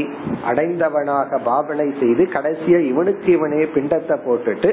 [0.44, 4.70] அடைந்தவனாக பாவனை செய்து கடைசியா இவனுக்கு இவனே பிண்டத்தை போட்டுட்டு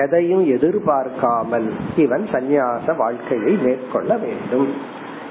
[0.00, 4.68] எதையும் எதிர்பார்க்காமல் இவன் சந்நியாச வாழ்க்கையை மேற்கொள்ள வேண்டும்.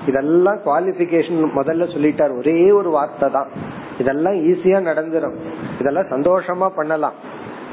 [0.08, 2.38] இதெல்லாம் குவாலிபிகேஷன் முதல்ல சொல்லிட்டார்.
[2.38, 3.50] ஒரே ஒரு வார்த்தை தான்.
[3.98, 5.38] இதெல்லாம் ஈஸியா நடந்துடும்
[5.80, 7.18] இதெல்லாம் சந்தோஷமா பண்ணலாம்.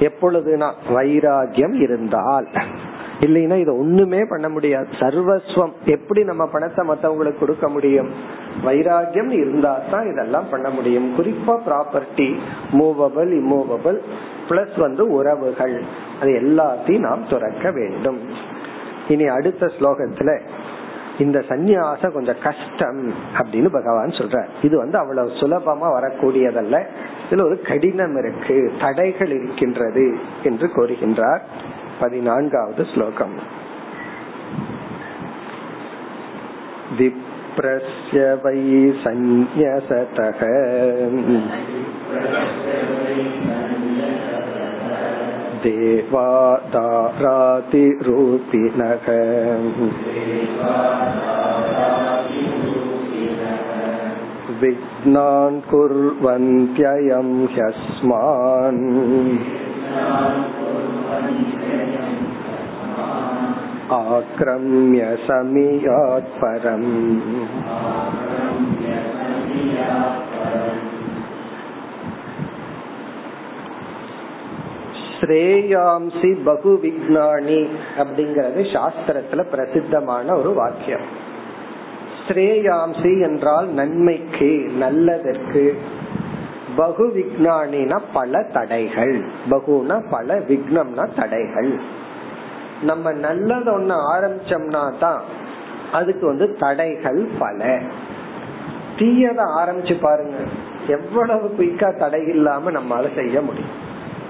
[0.00, 2.48] எப்பொழுதுனா வைராகியம் இருந்தால்.
[3.20, 4.86] இல்லைன்னா இதை ஒண்ணுமே பண்ண முடியாது.
[4.98, 5.72] சர்வஸ்வம்.
[5.84, 8.10] எப்படி நம்ம பணத்தை மத்தவங்களுக்கு கொடுக்க முடியும்?
[8.64, 11.14] வைராகியம் இருந்தா தான் இதெல்லாம் பண்ண முடியும்.
[11.16, 12.38] குறிப்பா ப்ராப்பர்ட்டி
[12.72, 13.98] மூவபிள் இம்மூவபிள்
[14.48, 15.82] பிளஸ் வந்து உறவுகள்.
[16.20, 18.20] அது எல்லாத்தையும் நாம் துறக்க வேண்டும்.
[19.08, 20.40] இனி அடுத்த ஸ்லோகத்துல
[21.18, 26.82] இந்த சந்நியாசம் கொஞ்சம் கஷ்டம் அப்படின்னு பகவான் சொல்ற இது வந்து அவ்வளவு சுலபமா வரக்கூடியதல்ல.
[27.30, 28.72] இதுல ஒரு கடினம் இருக்கு.
[28.80, 31.40] தடைகள் இருக்கின்றது என்று கூறுகின்றார்.
[32.01, 33.35] பதினான்காவது ஸ்லோகம்
[36.99, 38.59] विप्रस्य वै
[39.03, 40.41] सन्न्यसतः
[47.63, 49.05] देवादारातिरूपिणः
[54.61, 58.83] विघ्नान् कुर्वन्त्ययं ह्यस्मान्
[63.93, 66.89] आक्रम्य समियात् परम्
[75.13, 77.59] ஸ்ரேயாம்சி பகு விக்னானி
[77.97, 81.05] அப்படிங்கறது சாஸ்திரத்துல பிரசித்தமான ஒரு வாக்கியம்
[82.27, 85.63] ஸ்ரேயாம்சி என்றால் நன்மைக்கு நல்லதற்கு
[86.78, 89.24] பகு விக்னானினா பல தடைகள்.
[89.50, 91.78] பகுனா பல விக்னம்னா தடைகள்.
[92.82, 95.22] நம்ம நல்லது ஒண்ணு ஆரம்பிச்சோம்னா தான்
[95.92, 97.78] அதுக்கு வந்து தடைகள் பல.
[98.98, 100.36] தீயத ஆரம்பிச்சு பாருங்க.
[100.86, 103.74] எவ்வளவு குயிக்கா தடை இல்லாம நம்மளால செய்ய முடியும்.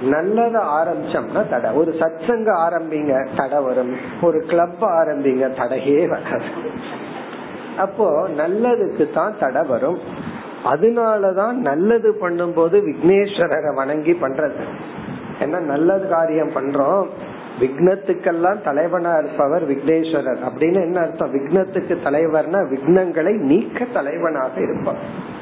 [0.04, 1.70] நல்லத ஆரம்பிச்சோம்னா தடை.
[1.70, 3.96] ஒரு சத்சங்க ஆரம்பிங்க தடை வரும்.
[4.22, 6.44] ஒரு கிளப் ஆரம்பிங்க தடையே வராது.
[7.78, 9.98] அப்போ நல்லதுக்கு தான் தடை வரும்.
[10.64, 14.60] அதனாலதான் நல்லது பண்ணும்போது விக்னேஸ்வரரை வணங்கி பண்றது.
[15.40, 17.06] ஏன்னா நல்லது காரியம் பண்றோம்.
[17.60, 20.38] விக்னத்துக்கெல்லாம் தலைவனா இருப்பவர் விக்னேஸ்வரர்.
[20.48, 21.34] அப்படின்னு என்ன அர்த்தம்?
[21.34, 25.36] விக்னத்துக்கு தலைவர்னா விக்னங்களை நீக்க தலைவனாக இருப்பார்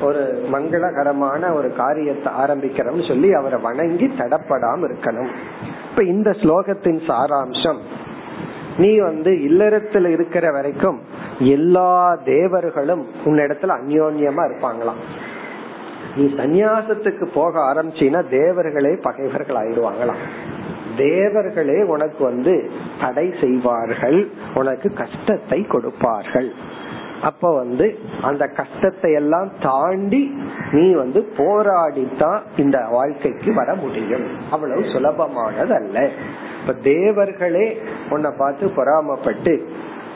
[0.00, 5.30] ஒரு மங்களகரமான ஒரு காரியத்தை ஆரம்பிக்கிறோம்னு சொல்லி அவரை வணங்கி தடப்படாம இருக்கணும்.
[5.90, 7.78] இப்ப இந்த ஸ்லோகத்தின் சாராம்சம்
[8.78, 11.00] நீ வந்து இல்லறத்துல இருக்கிற வரைக்கும்
[11.38, 15.00] எல்லா தேவர்களும் உன்னிடத்துல அந்யோன்யமா இருப்பாங்களாம்.
[16.16, 20.22] நீ சந்நியாசத்துக்கு போக ஆரம்பிச்சீன்னா தேவர்களே பகைவர்கள் ஆயிடுவாங்களாம்.
[20.96, 26.52] தேவர்களே உனக்கு வந்து தடை செய்வார்கள் உனக்கு கஷ்டத்தை கொடுப்பார்கள்.
[27.22, 30.38] அப்ப வந்து அந்த கஷ்டத்தை எல்லாம் தாண்டி
[30.70, 34.26] நீ வந்து போராடித்தான் இந்த வாழ்க்கைக்கு வர முடியும்.
[34.50, 36.08] அவ்வளவு சுலபமானது அல்ல
[36.66, 37.76] இப்ப தேவர்களே
[38.10, 39.52] உன்னை பார்த்து பொறாமப்பட்டு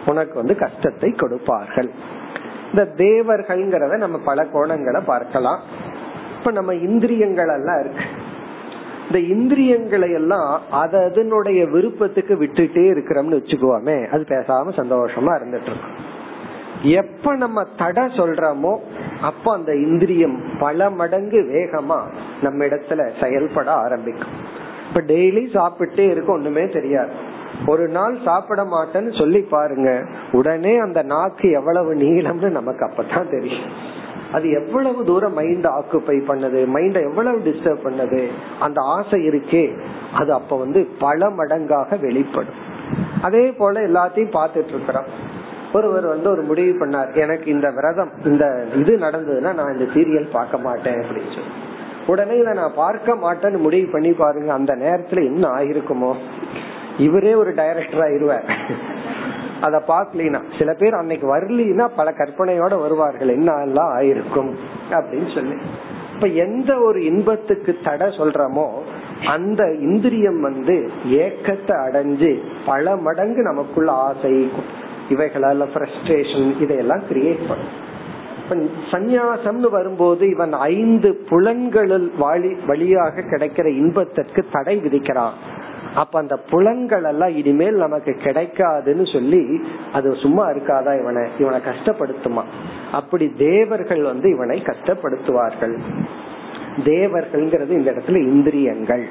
[0.06, 1.90] உனக்கு வந்து கஷ்டத்தை கொடுப்பார்கள்.
[2.70, 5.60] இந்த தேவர்கள்ங்கிறத நம்ம பல கோணங்களை பார்க்கலாம்.
[6.38, 8.04] இப்ப நம்ம இந்திரியங்கள் எல்லாம் இருக்கு.
[9.06, 15.96] இந்த இந்திரியங்களை எல்லாம் அது அதனுடைய விருப்பத்துக்கு விட்டுட்டே இருக்கிறோம்னு வச்சுக்குவோமே அது பேசாம சந்தோஷமா இருந்துட்டு இருக்கும்.
[16.82, 18.76] எப்ப நம்ம தடை சொல்றோமோ
[19.20, 21.98] அப்ப அந்த இந்திரியம் பல மடங்கு வேகமா
[22.42, 24.39] நம்ம இடத்துல செயல்பட ஆரம்பிக்கும்.
[24.90, 27.12] இப்ப டெய்லி சாப்பிட்டே இருக்கும் ஒண்ணுமே தெரியாது.
[27.66, 30.04] ஒரு நாள் சாப்பிட மாட்டேன்னு சொல்லி பாருங்க.
[30.32, 33.98] உடனே அந்த நாக்கு எவ்வளவு நீளம்னு நமக்கு அப்பதான் தெரியும்.
[34.32, 38.26] அது எவ்வளவு தூரம் மைண்ட் ஆக்குப்பை பண்ணது மைண்ட எவ்வளவு டிஸ்டர்ப் பண்ணது
[38.60, 39.78] அந்த ஆசை இருக்கே
[40.14, 42.60] அது அப்ப வந்து பல மடங்காக வெளிப்படும்.
[43.22, 45.38] அதே போல எல்லாத்தையும் பார்த்துட்டு இருக்கிறோம்.
[45.72, 50.58] ஒருவர் வந்து ஒரு முடிவு பண்ணார் எனக்கு இந்த விரதம் இந்த இது நடந்ததுன்னா நான் இந்த சீரியல் பார்க்க
[50.58, 51.68] மாட்டேன் அப்படின்னு சொல்லி.
[52.10, 56.12] உடனே இதை நான் பார்க்க மாட்டேன்னு முடிவு பண்ணி பாருங்க அந்த நேரத்துல என்ன ஆயிருக்குமோ
[57.06, 58.48] இவரே ஒரு டைரக்டர் ஆயிருவார்
[59.66, 63.30] அத பாக்கலீனா சில பேர் அன்னைக்கு வரலீனா பல கற்பனையோட வருவார்கள்.
[63.36, 64.50] என்ன எல்லாம் ஆயிருக்கும்
[64.96, 65.56] அப்படின்னு சொல்லி.
[66.14, 68.66] இப்ப எந்த ஒரு இன்பத்துக்கு தடை சொல்றமோ
[69.34, 70.76] அந்த இந்திரியம் வந்து
[71.24, 72.30] ஏக்கத்தை அடைஞ்சு
[72.66, 74.34] பல மடங்கு நமக்குள்ள ஆசை
[75.14, 77.74] இவைகளால ஃப்ரஸ்ட்ரேஷன் இதையெல்லாம் கிரியேட் பண்ணும்.
[78.90, 85.30] சந்நியாசம்னு வரும்போது இவன் ஐந்து புலன்களில் வழி வழியாக கிடைக்கிற இன்பத்திற்கு தடை விதிக்கிறான்.
[85.94, 89.60] அப்ப அந்த புலன்கள் எல்லாம் இனிமேல் நமக்கு கிடைக்காதுன்னு சொல்லி
[89.92, 91.30] அது சும்மா இருக்காதா இவனை?
[91.38, 92.42] இவனை கஷ்டப்படுத்துமா?
[92.92, 95.78] அப்படி தேவர்கள் வந்து இவனை கஷ்டப்படுத்துவார்கள்.
[96.84, 99.08] தேவர்கள்ங்கிறது இந்த இடத்துல இந்திரியங்கள்.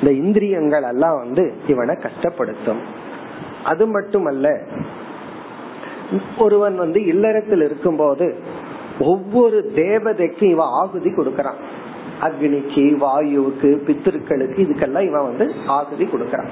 [0.00, 2.80] இந்த இந்திரியங்கள் எல்லாம் வந்து இவனை கஷ்டப்படுத்தும்.
[3.64, 4.60] அது மட்டுமல்ல
[6.38, 8.34] ஒருவன் வந்து இல்லறத்தில் இருக்கும்போது
[9.00, 11.60] ஒவ்வொரு தேவதைக்கும் இவன் ஆகுதி கொடுக்கறான்.
[12.20, 16.50] அக்னிக்கு வாயுவுக்கு பித்திருக்களுக்கு இதுக்கெல்லாம் இவன் வந்து ஆகுதி கொடுக்கறான்.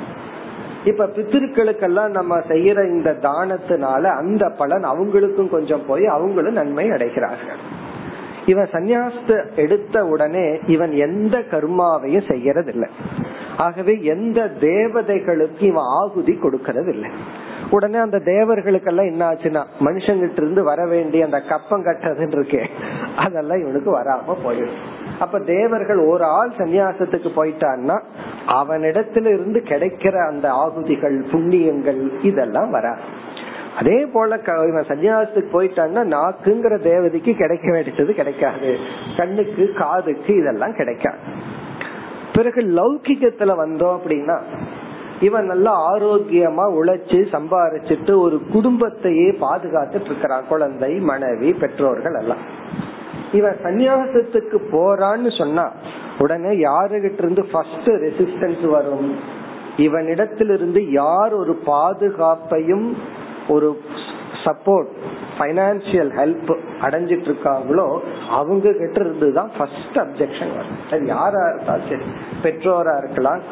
[0.84, 7.60] இப்ப பித்திருக்களுக்கெல்லாம் நம்ம செய்யற இந்த தானத்தினால அந்த பலன் அவங்களுக்கும் கொஞ்சம் போய் அவங்களும் நன்மை அடைகிறார்கள்.
[8.46, 12.88] இவன் சந்நியாசத்தை எடுத்த உடனே இவன் எந்த கர்மாவையும் செய்யறதில்லை.
[13.56, 17.10] ஆகவே எந்த தேவதைகளுக்கு இவன் ஆகுதி கொடுக்கறது இல்லை
[17.70, 22.68] உடனே அந்த தேவர்களுக்கெல்லாம் என்ன ஆச்சுன்னா மனுஷங்கிட்ட இருந்து வர வேண்டிய அந்த கப்பம் கட்டுறதுன்னு இருக்கே
[23.16, 28.00] அதெல்லாம் இவனுக்கு வராம போயிடும் அப்ப தேவர்கள் ஒரு ஆள் சன்னியாசத்துக்கு போயிட்டான்னா
[28.46, 32.96] அவனிடத்துல இருந்து கிடைக்கிற அந்த ஆகுதிகள் புண்ணியங்கள் இதெல்லாம் வரா
[33.78, 38.76] அதே போல இவன் சன்னியாசத்துக்கு போயிட்டான்னா நாக்குங்கிற தேவதைக்கு கிடைக்க வேண்டியது கிடைக்காது.
[39.16, 41.16] கண்ணுக்கு காதுக்கு இதெல்லாம் கிடைக்காது.
[42.32, 44.40] பிறகு லௌகிகத்துல வந்தோம் அப்படின்னா
[45.20, 50.46] இவன் நல்லா ஆரோக்கியமா உழைச்சு சம்பாரிச்சிட்டு ஒரு குடும்பத்தையே பாதுகாத்துட்டு இருக்கிறான்.
[50.48, 52.42] குழந்தை மனைவி பெற்றோர்கள் எல்லாம்.
[53.32, 55.72] இவன் சன்னியாசத்துக்கு போறான்னு சொன்னா
[56.18, 59.16] உடனே யாருகிட்ட இருந்து ஃபர்ஸ்ட் ரெசிஸ்டன்ஸ் வரும்?
[59.76, 62.92] இவனிடத்திலிருந்து யார் ஒரு பாதுகாப்பையும்
[63.48, 63.80] ஒரு
[64.44, 64.90] சப்போர்ட்
[65.38, 66.52] பைனான்சியல் ஹெல்ப்
[66.86, 67.86] அடைஞ்சிட்டு இருக்காங்களோ
[68.38, 70.78] அவங்க கிட்ட இருந்து தான் ஃபர்ஸ்ட் அப்செக்ஷன் வரும்.
[70.92, 72.06] அது யாரா இருந்தாலும் சரி
[72.44, 73.42] பெற்றோரா இருக்கலாம்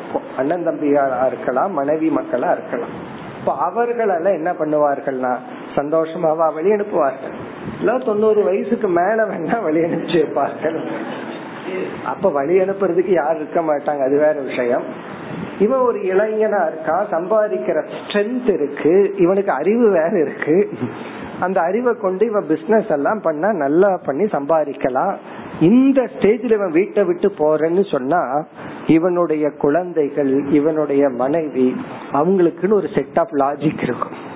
[0.40, 2.94] அண்ணன் தம்பியாரா இருக்கலாம் மனைவி மக்களா இருக்கலாம்.
[3.38, 5.33] இப்ப அவர்கள் எல்லாம் என்ன பண்ணுவார்கள்னா
[5.77, 7.35] சந்தோஷமாவா வழி அனுப்புவார்கள்.
[7.81, 10.79] இல்ல தொண்ணூறு வயசுக்கு மேல வேணா வழி அனுப்பிச்சு வைப்பார்கள்.
[12.12, 14.85] அப்ப வழி அனுப்புறதுக்கு யாரும் இருக்க மாட்டாங்க அது வேற விஷயம்.
[15.59, 17.07] இவன் ஒரு இளைஞனா இருக்கா?
[17.11, 19.14] சம்பாதிக்கிற ஸ்ட்ரென்த் இருக்கு.
[19.16, 20.71] இவனுக்கு அறிவு வேற இருக்கு.
[21.40, 25.16] அந்த அறிவை கொண்டு இவன் பிசினஸ் எல்லாம் பண்ணா நல்லா பண்ணி சம்பாதிக்கலாம்.
[25.61, 28.47] இந்த ஸ்டேஜ்ல இவன் வீட்டை விட்டு போறேன்னு சொன்னா
[28.87, 31.77] இவனுடைய குழந்தைகள் இவனுடைய மனைவி
[32.12, 34.35] அவங்களுக்குன்னு ஒரு செட் ஆஃப் லாஜிக் இருக்கும்.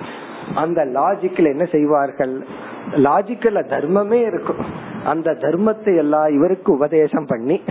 [0.55, 2.45] அந்த லாஜிக்ல என்ன செய்வார்கள்?
[2.91, 4.89] லாஜிக்கல்ல தர்மமே இருக்கும்.
[5.03, 7.61] அந்த தர்மத்தை எல்லாம் இவருக்கு உபதேசம் பண்ணி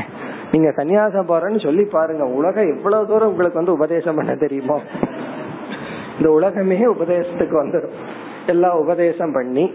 [0.53, 4.81] நீங்க சன்னியாசம் போறேன்னு சொல்லி பாருங்க உலகம் எவ்வளவு தூரம் உங்களுக்கு வந்து உபதேசம் பண்ண தெரியுமோ?
[6.19, 7.97] இந்த உலகமே உபதேசத்துக்கு வந்துடும்
[8.47, 9.75] எல்லாம் உபதேசம் பண்ணி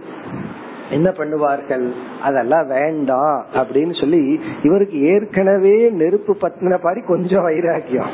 [0.90, 1.92] என்ன பண்ணுவார்கள்?
[2.24, 8.10] அதெல்லாம் வேண்டாம் அப்படின்னு சொல்லி இவருக்கு ஏற்கனவே நெருப்பு பத்தின பாரி கொஞ்சம் வைராக்கியம்.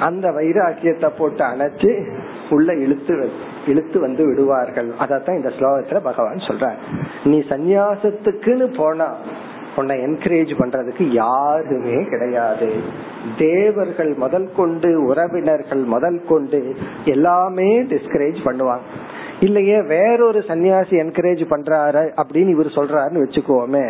[0.00, 2.06] அந்த வைராக்கியத்தை போட்டு அணைச்சு
[2.50, 3.30] உள்ள இழுத்து
[3.66, 4.90] இழுத்து வந்து விடுவார்கள்.
[5.00, 6.78] அதான் இந்த ஸ்லோகத்துல பகவான் சொல்றார்.
[7.24, 9.08] நீ சந்நியாசத்துக்குன்னு போனா
[9.80, 12.68] உன்னை என்கரேஜ் பண்றதுக்கு யாருமே கிடையாது.
[13.38, 16.60] தேவர்கள் முதல் கொண்டு உறவினர்கள் முதல் கொண்டு
[17.14, 18.86] எல்லாமே டிஸ்கரேஜ் பண்ணுவாங்க.
[19.40, 23.84] இல்லையே வேறொரு சன்னியாசி என்கரேஜ் பண்றாரு அப்படின்னு இவர் சொல்றாருன்னு வச்சுக்கோமே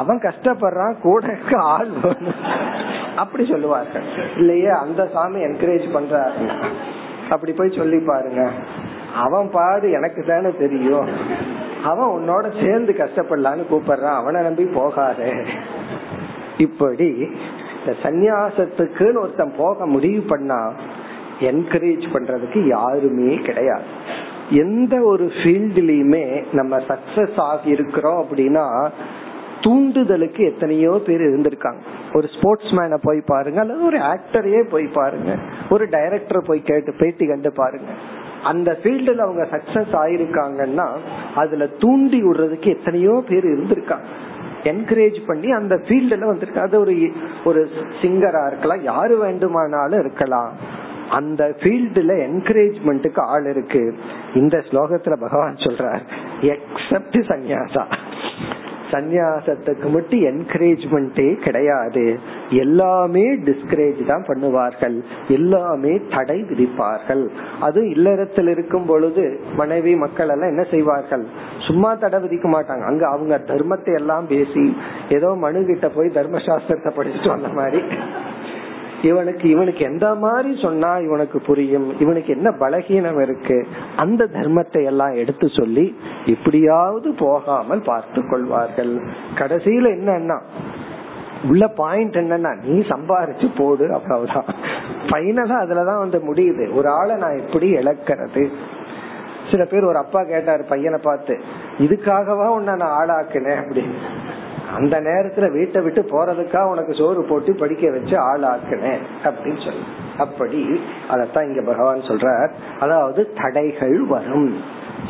[0.00, 1.36] அவன் கஷ்டப்படுறான் கூட
[1.74, 1.92] ஆள்
[3.16, 4.06] அப்படி சொல்லுவார்கள்.
[4.36, 6.42] இல்லையே அந்த சாமி என்கரேஜ் பண்றாரு
[7.34, 8.42] அப்படி போய் சொல்லி பாருங்க.
[9.16, 11.08] அவன் பாடு எனக்கு தானே தெரியும்.
[11.84, 14.20] அவன் உன்னோட சேர்ந்து கஷ்டப்படலான்னு கூப்பிடுறான்.
[14.20, 15.32] அவனை நம்பி போகாத.
[16.58, 17.10] இப்படி
[17.78, 20.72] இந்த சந்நியாசத்துக்குன்னு ஒருத்தன் போக முடிவு பண்ணா
[21.40, 23.84] என்கரேஜ் பண்றதுக்கு யாருமே கிடையாது.
[24.50, 28.88] எந்த ஒரு ஃபீல்ட்லயுமே நம்ம சக்சஸ் ஆகி இருக்கிறோம் அப்படின்னா
[29.60, 31.80] தூண்டுதலுக்கு எத்தனையோ பேர் இருந்திருக்காங்க.
[32.14, 35.36] ஒரு ஸ்போர்ட்ஸ் மேனை போய் பாருங்க அல்லது ஒரு ஆக்டரையே போய் பாருங்க.
[35.70, 37.90] ஒரு டைரக்டரை போய் கேட்டு பேட்டி கண்டு பாருங்க.
[38.44, 40.88] அந்த ஃபீல்டுல அவங்க சக்சஸ் ஆயிருக்காங்கன்னா
[41.34, 44.08] அதுல தூண்டி விடுறதுக்கு எத்தனையோ பேர் இருந்திருக்காங்க.
[44.62, 47.12] என்கரேஜ் பண்ணி அந்த ஃபீல்டுல வந்திருக்கு அது ஒரு
[47.44, 47.70] ஒரு
[48.02, 50.52] சிங்கரா இருக்கலாம் யாரு வேண்டுமானாலும் இருக்கலாம்.
[51.10, 53.94] அந்த ஃபீல்டுல என்கரேஜ்மெண்ட்டுக்கு ஆள் இருக்கு.
[54.34, 56.00] இந்த ஸ்லோகத்துல பகவான் சொல்றார்
[56.40, 57.84] எக்ஸப்ட் சந்நியாசா
[58.92, 62.04] சந்நியாசத்துக்கு மட்டும் என்கரேஜ்மெண்டே கிடையாது.
[62.64, 64.96] எல்லாமே டிஸ்கரேஜ் தான் பண்ணுவார்கள்.
[65.28, 67.24] எல்லாமே தடை விதிப்பார்கள்.
[67.60, 69.24] அது இல்லறத்தில் இருக்கும் பொழுது
[69.56, 71.24] மனைவி மக்கள் எல்லாம் என்ன செய்வார்கள்?
[71.68, 72.84] சும்மா தடை விதிக்க மாட்டாங்க.
[72.92, 74.64] அங்க அவங்க தர்மத்தை எல்லாம் பேசி
[75.16, 77.80] ஏதோ மனு கிட்ட போய் தர்மசாஸ்திரத்தை படிச்சுட்டு வந்த மாதிரி
[79.06, 82.00] இவனுக்கு இவனுக்கு எந்த மாதிரி சொன்னா இவனுக்கு புரியும்?
[82.00, 83.66] இவனுக்கு என்ன பலகீனம் இருக்கு?
[83.96, 85.96] அந்த தர்மத்தை எல்லாம் எடுத்து சொல்லி
[86.26, 88.96] இப்படியாவது போகாமல் பார்த்து கொள்வார்கள்.
[89.34, 90.40] கடைசியில என்னன்னா
[91.48, 94.44] உள்ள பாயிண்ட் என்னன்னா நீ சம்பாரிச்சு போடு அவ்வளவுதான்.
[95.06, 96.74] பைனலா அதுலதான் வந்து முடியுது.
[96.74, 98.48] ஒரு ஆளை நான் எப்படி இழக்கிறது?
[99.50, 101.40] சில பேர் ஒரு அப்பா கேட்டாரு பையனை பார்த்து
[101.78, 103.60] இதுக்காகவா உன்னை நான் ஆளாக்குனேன்?
[103.60, 103.94] அப்படின்னு.
[104.74, 109.80] அந்த நேரத்துல வீட்டை விட்டு போறதுக்கா உனக்கு சோறு போட்டு படிக்க வச்சு ஆளாக்குனேன் அப்படின்னு சொல்லு.
[110.18, 112.50] அப்படி அதத்தான் இங்க பகவான் சொல்றார்.
[112.80, 114.56] அதாவது தடைகள் வரும்.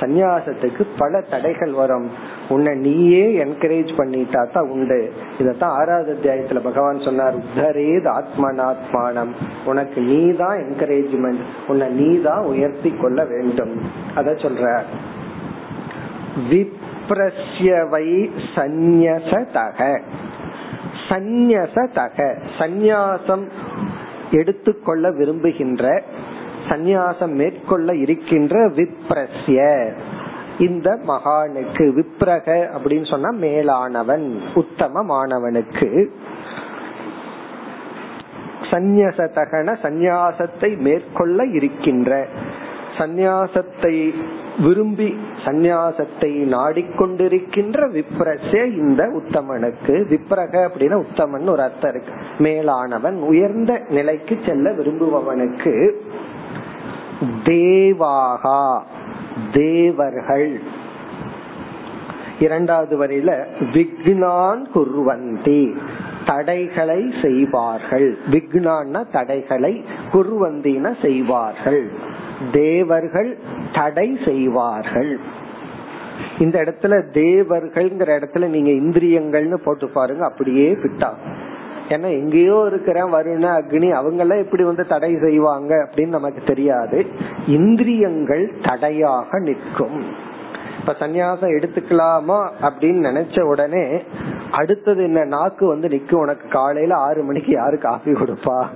[0.00, 2.10] சந்நியாசத்துக்கு பல தடைகள் வரும்.
[2.48, 5.12] உன்னை நீயே என்கரேஜ் பண்ணிட்டா தான் உண்டு.
[5.38, 7.34] இதத்தான் ஆறாவது அத்தியாயத்துல பகவான் சொன்னார்.
[7.36, 9.32] உத்தரேத் ஆத்மனாத்மானம்.
[9.64, 13.80] உனக்கு நீ தான் என்கரேஜ்மெண்ட் உன்னை நீ தான் உயர்த்தி கொள்ள வேண்டும்.
[14.14, 14.82] அத சொல்ற
[17.08, 20.00] விப்ரஸ்யவை சந்நியசதக.
[21.08, 22.38] சந்நியசதக.
[22.58, 23.50] சந்நியாசம்
[24.30, 26.02] எடுத்துக்கொள்ள விரும்புகின்ற
[26.68, 29.90] சந்நியாசம் மேற்கொள்ள இருக்கின்ற விப்ரஸ்ய.
[30.58, 36.06] இந்த மகானுக்கு விப்ரக அப்படின்னு சொன்னா மேலானவன் உத்தமமானவனுக்கு.
[38.70, 42.26] சந்நியசதகன சந்நியாசத்தை மேற்கொள்ள இருக்கின்ற
[42.98, 44.14] சந்நியாசத்தை
[44.62, 49.94] விரும்பி சந்நியாசத்தை நாடிக்கொண்டிருக்கின்ற விப்ரசே இந்த உத்தமனுக்கு.
[50.12, 52.12] விப்ரக அப்படின்னா உத்தமன் ஒரு அர்த்தம் இருக்கு.
[52.38, 55.90] மேலானவன் உயர்ந்த நிலைக்கு செல்ல விரும்புபவனுக்கு
[57.44, 58.82] தேவாகா
[59.52, 60.60] தேவர்கள்.
[62.40, 65.76] இரண்டாவது வரையில விக்னான் குர்வந்தி
[66.26, 68.18] தடைகளை செய்வார்கள்.
[68.30, 72.14] விக்னான்னா தடைகளை குர்வந்தின செய்வார்கள்.
[72.52, 73.38] தேவர்கள்
[73.72, 75.20] தடை செய்வார்கள்.
[76.38, 81.10] இந்த இடத்துல தேவர்கள்ங்கிற இடத்துல நீங்க இந்திரியங்கள்னு போட்டு பாருங்க அப்படியே பிட்டா
[81.88, 87.06] ஏன்னா எங்கேயோ இருக்கிற வருண அக்னி அவங்க எல்லாம் எப்படி வந்து தடை செய்வாங்க அப்படின்னு நமக்கு தெரியாது.
[87.46, 90.04] இந்திரியங்கள் தடையாக நிற்கும்.
[90.78, 94.02] இப்ப சன்னியாசம் எடுத்துக்கலாமா அப்படின்னு நினைச்ச உடனே
[94.50, 95.24] அடுத்தது என்ன?
[95.24, 96.14] நாக்கு வந்து நிக்கும்.
[96.14, 98.66] உனக்கு காலையில ஆறு மணிக்கு யாரு காஃபி கொடுப்பா?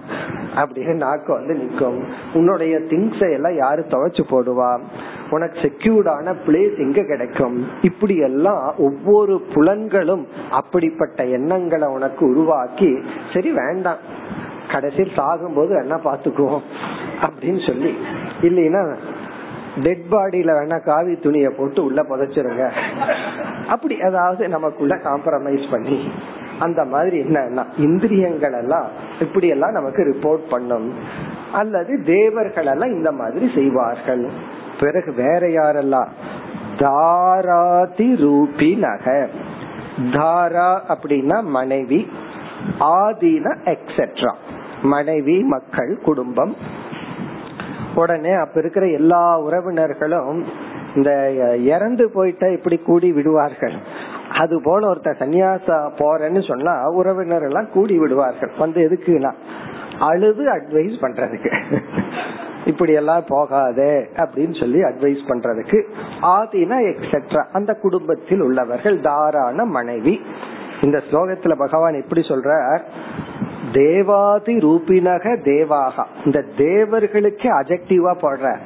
[0.57, 2.03] அப்படின்னு நாக்கு வந்து நிக்கும்.
[2.35, 4.81] உன்னுடைய திங்ஸ் எல்லாம் யாரு துவைச்சு போடுவா?
[5.31, 7.67] உனக்கு செக்யூர்டான பிளேஸ் எங்க கிடைக்கும்?
[7.83, 12.99] இப்படி எல்லாம் ஒவ்வொரு புலன்களும் அப்படிப்பட்ட எண்ணங்களை உனக்கு உருவாக்கி
[13.33, 14.29] சரி வேண்டாம்.
[14.73, 16.61] கடைசியில் சாகும் போது என்ன பாத்துக்குவோம்
[17.23, 17.97] அப்படின்னு சொல்லி
[18.43, 18.97] இல்லைன்னா
[19.83, 22.71] டெட் பாடியில வேணா காவி துணிய போட்டு உள்ள புதைச்சிருங்க.
[23.69, 26.13] அப்படி அதாவது நமக்குள்ள காம்ப்ரமைஸ் பண்ணி
[26.59, 28.87] அந்த மாதிரி என்னன்னா இந்திரியங்கள் எல்லாம்
[29.21, 30.95] இப்படி எல்லாம் நமக்கு ரிப்போர்ட் பண்ணும்.
[31.53, 34.29] அல்லது தேவர்கள் எல்லாம் இந்த மாதிரி செய்வார்கள்.
[34.81, 36.07] பிறகு வேற யாரெல்லாம்?
[36.77, 39.29] தாராதி ரூபி நக
[40.13, 42.11] தாரா அப்படின்னா மனைவி
[42.79, 44.33] ஆதீன எக்ஸெட்ரா
[44.83, 46.57] மனைவி மக்கள் குடும்பம்.
[47.95, 50.45] உடனே அப்ப இருக்கிற எல்லா உறவினர்களும்
[50.97, 53.75] இந்த இறந்து போயிட்டா இப்படி கூடி விடுவார்கள்.
[54.39, 58.51] அது போல ஒருத்த சன்னியாசா போறேன்னு சொன்னா உறவினர் எல்லாம் கூடி விடுவார்கள்.
[58.59, 59.33] வந்து எதுக்குன்னா
[59.99, 61.81] அழுது அட்வைஸ் பண்றதுக்கு.
[62.65, 65.85] இப்படி எல்லாம் போகாதே அப்படின்னு சொல்லி அட்வைஸ் பண்றதுக்கு.
[66.23, 70.21] ஆதினா எக்ஸெட்ரா அந்த குடும்பத்தில் உள்ளவர்கள் தாராண மனைவி.
[70.83, 72.81] இந்த ஸ்லோகத்துல பகவான் எப்படி சொல்றார்.
[73.73, 76.05] தேவாதி ரூபினக தேவாகா.
[76.25, 78.57] இந்த தேவர்களுக்கு அஜெக்டிவா போடுற.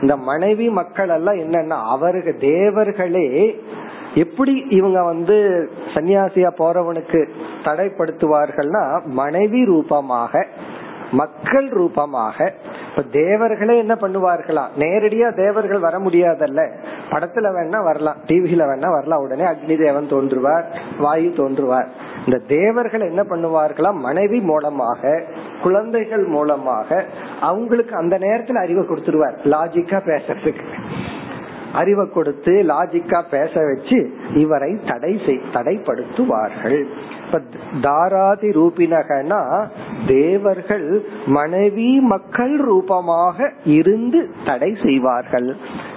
[0.00, 3.54] இந்த மனைவி மக்கள் எல்லாம் என்னன்னா அவர்கள் தேவர்களே
[4.14, 7.28] எப்படி இவங்க வந்து சன்னியாசியா போறவனுக்கு
[7.64, 10.46] தடைப்படுத்துவார்கள்னா மனைவி ரூபமாக
[11.12, 12.52] மக்கள் ரூபமாக
[12.90, 14.64] இப்ப தேவர்களே என்ன பண்ணுவார்களா?
[14.78, 16.70] நேரடியா தேவர்கள் வர முடியாதல்ல.
[17.10, 19.22] படத்துல வேணா வரலாம் டிவியில வேணா வரலாம்.
[19.22, 20.64] உடனே அக்னி தேவன் தோன்றுவார்
[20.98, 21.86] வாயு தோன்றுவார்.
[22.26, 23.92] இந்த தேவர்கள் என்ன பண்ணுவார்களா?
[23.92, 25.22] மனைவி மூலமாக
[25.62, 27.04] குழந்தைகள் மூலமாக
[27.40, 29.36] அவங்களுக்கு அந்த நேரத்துல அறிவை கொடுத்துருவார்.
[29.44, 30.64] லாஜிக்கா பேசுறதுக்கு.
[31.80, 33.98] அறிவை கொடுத்து லாஜிக்கா பேச வச்சு
[34.34, 35.12] இவரை தடை
[35.56, 36.80] தடைப்படுத்துவார்கள்.
[37.24, 37.40] இப்ப
[37.86, 39.40] தாராதி ரூபினகனா
[40.06, 40.86] தேவர்கள்
[41.38, 45.48] மனைவி மக்கள் ரூபமாக இருந்து தடை செய்வார்கள்.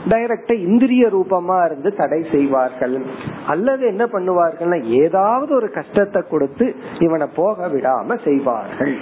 [0.10, 2.98] டைரக்டா இந்திரிய ரூபமா இருந்து தடை செய்வார்கள்.
[3.48, 6.68] அல்லது என்ன பண்ணுவார்கள்னா ஏதாவது ஒரு கஷ்டத்தை கொடுத்து
[7.00, 8.96] இவனை போக விடாம செய்வார்கள்.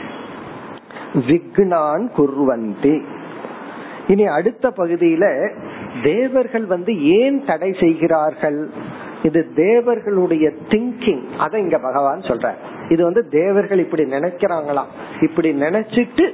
[1.27, 2.97] விக்னான் குர்வந்தி.
[4.07, 5.25] இனி அடுத்த பகுதியில
[6.03, 8.69] தேவர்கள் வந்து ஏன் தடை செய்கிறார்கள்?
[9.23, 12.51] இது தேவர்களுடைய திங்கிங் அதை இங்க பகவான் சொல்ற
[12.89, 14.91] இது வந்து தேவர்கள் இப்படி நினைக்கிறாங்களாம்.
[15.21, 16.33] இப்படி நினைச்சிட்டு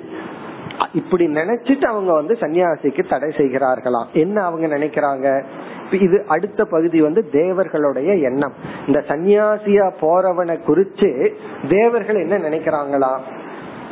[0.93, 4.05] இப்படி நினைச்சிட்டு அவங்க வந்து சன்னியாசிக்கு தடை செய்கிறார்களாம்.
[4.13, 5.43] என்ன அவங்க நினைக்கிறாங்க?
[5.91, 8.53] இது அடுத்த பகுதி வந்து தேவர்களுடைய எண்ணம்.
[8.87, 11.29] இந்த சன்னியாசியா போறவனை குறிச்சு
[11.69, 13.19] தேவர்கள் என்ன நினைக்கிறாங்களா?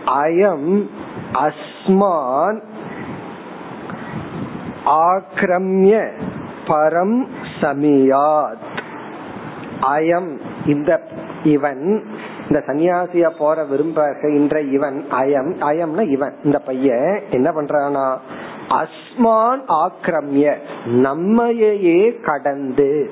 [0.05, 0.89] அயம்
[1.33, 2.61] அஸ்மான்
[4.85, 6.11] ஆக்ரம்ய
[6.67, 7.27] பரம்
[7.61, 8.77] சமியாத்.
[9.81, 11.01] அயம் இந்த
[11.43, 12.05] இவன்
[12.49, 18.17] இந்த சன்னியாசிய போற விரும்புகின்ற இவன் அயம் அயம்னா இவன் இந்த பையன் என்ன பண்றானா?
[18.69, 20.55] அஸ்மான் ஆக்கிரமிய
[20.85, 23.09] நம்மையே கடந்து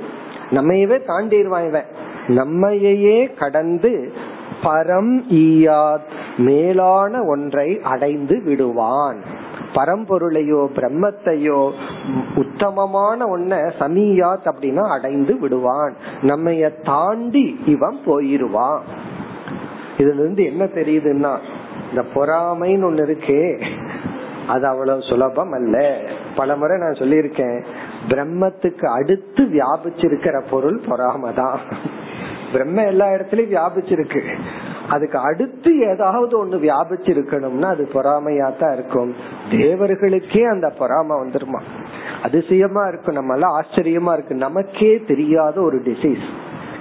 [0.49, 1.86] நம்மையவே தாண்டிடுவான் இவன்.
[2.28, 4.13] நம்மையே கடந்து
[4.63, 9.37] பரம் ஈயாத் மேலான ஒன்றை அடைந்து விடுவான்.
[9.74, 11.72] பரம்பொருளையோ பிரம்மத்தையோ
[12.36, 15.93] உத்தமமான ஒன்ன சமியாத் அப்படின்னா அடைந்து விடுவான்.
[16.22, 18.80] நம்மைய தாண்டி இவன் போயிருவான்.
[19.97, 21.34] இதுல இருந்து என்ன தெரியுதுன்னா
[21.89, 23.63] இந்த பொறாமைன்னு ஒண்ணு இருக்கே
[24.47, 25.97] அது அவ்வளவு சுலபம் அல்ல.
[26.36, 27.63] பல முறை நான் சொல்லியிருக்கேன்
[28.09, 31.59] பிரம்மத்துக்கு அடுத்து வியாபிச்சிருக்கிற பொருள் பொறாம தான்
[32.51, 34.22] பிரம்ம எல்லா இடத்துலயும் வியாபிச்சிருக்கு.
[34.90, 39.16] அதுக்கு அடுத்து ஏதாவது ஒண்ணு வியாபிச்சிருக்கணும்னா அது பொறாமையா தான் இருக்கும்.
[39.50, 41.62] தேவர்களுக்கே அந்த பொறாம வந்துருமா?
[42.24, 43.14] அதிசயமா இருக்கும்.
[43.14, 44.36] நம்ம எல்லாம் ஆச்சரியமா இருக்கு.
[44.36, 46.28] நமக்கே தெரியாத ஒரு டிசீஸ்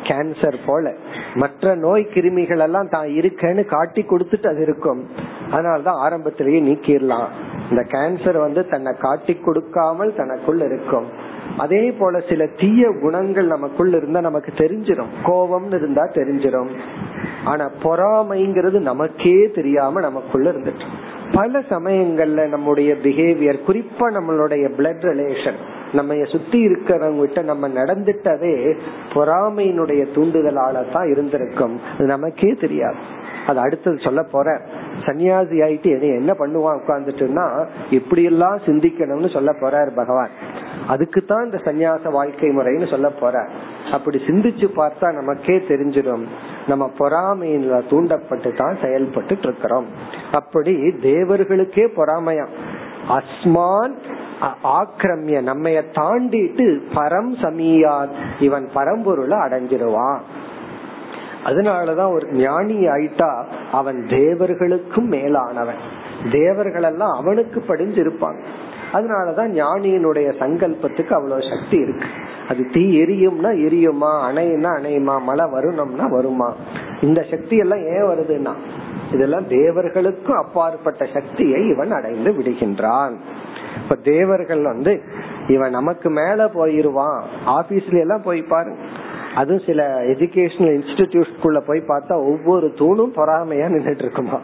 [0.03, 0.93] கேன்சர் போல.
[1.35, 5.09] மற்ற நோய் கிருமிகள் எல்லாம் தான் இருக்கேன்னு காட்டி கொடுத்துட்டு அது இருக்கும்.
[5.51, 7.27] அதனாலதான் ஆரம்பத்திலேயே நீக்கிடலாம்.
[7.71, 11.05] இந்த கேன்சர் வந்து தன்னை காட்டி கொடுக்காமல் தனக்குள் இருக்கும்.
[11.59, 16.69] அதே போல சில தீய குணங்கள் நமக்குள்ள இருந்தா நமக்கு தெரிஞ்சிடும் கோபம்னு இருந்தா தெரிஞ்சிடும்
[17.47, 20.87] ஆனா பொறாமைங்கிறது நமக்கே தெரியாம நமக்குள்ள இருந்துட்டு.
[21.33, 25.59] பல சமயங்கள்ல நம்முடைய பிஹேவியர் குறிப்பா நம்மளுடைய பிளட் ரிலேஷன்
[25.93, 28.77] நம்ம சுத்தி இருக்கிறவங்க கிட்ட நம்ம நடந்துட்டதே
[29.15, 31.81] பொறாமையினுடைய தூண்டுதலால தான் இருந்திருக்கும்.
[31.97, 32.97] அது நமக்கே தெரியாது.
[33.47, 34.61] அது அடுத்தது சொல்ல போற.
[35.05, 40.29] சன்னியாசி ஆயிட்டு என்ன பண்ணுவான் உட்கார்ந்துட்டுன்னா இப்படி எல்லாம் சிந்திக்கணும்னு சொல்ல போறார் பகவான்.
[40.89, 43.49] அதுக்குதான் இந்த சன்னியாச வாழ்க்கை முறைன்னு சொல்ல போற.
[43.93, 46.24] அப்படி சிந்திச்சு பார்த்தா நமக்கே தெரிஞ்சிடும்.
[46.68, 49.87] நம்ம பொறாமையில தூண்டப்பட்டு தான் செயல்பட்டு இருக்கிறோம்
[50.32, 52.47] அப்படி தேவர்களுக்கே பொறாமையா.
[53.09, 53.95] அஸ்மான்
[54.64, 58.09] ஆக்கிரமிய நம்மைய தாண்டிட்டு பரம் சமியார்
[58.41, 60.18] இவன் பரம்பொருளை அடைஞ்சிருவான்
[61.45, 65.82] அதனாலதான் ஒரு ஞானி ஆயிட்டா அவன் தேவர்களுக்கும் மேலானவன்.
[66.30, 68.41] தேவர்கள் எல்லாம் அவனுக்கு படிஞ்சிருப்பாங்க.
[68.97, 72.07] அதனாலதான் ஞானியினுடைய சங்கல்பத்துக்கு அவ்வளவு சக்தி இருக்கு.
[72.49, 76.55] அது தீ எரியும்னா எரியுமா அணையும்னா அணையுமா மழை வருணும்னா வருமா?
[77.01, 78.53] இந்த சக்தி எல்லாம் ஏன் வருதுன்னா
[79.13, 83.15] இதெல்லாம் தேவர்களுக்கும் அப்பாற்பட்ட சக்தியை இவன் அடைந்து விடுகின்றான்.
[83.83, 85.03] இப்ப தேவர்கள் வந்து
[85.49, 88.79] இவன் நமக்கு மேல போயிருவான் ஆபீஸ்ல எல்லாம் போய் பாருங்க.
[89.37, 94.41] அதுவும் சில எஜுகேஷனல் இன்ஸ்டிடியூட்குள்ள போய் பார்த்தா ஒவ்வொரு தூணும் பொறாமையா நின்றுட்டு இருக்குமா?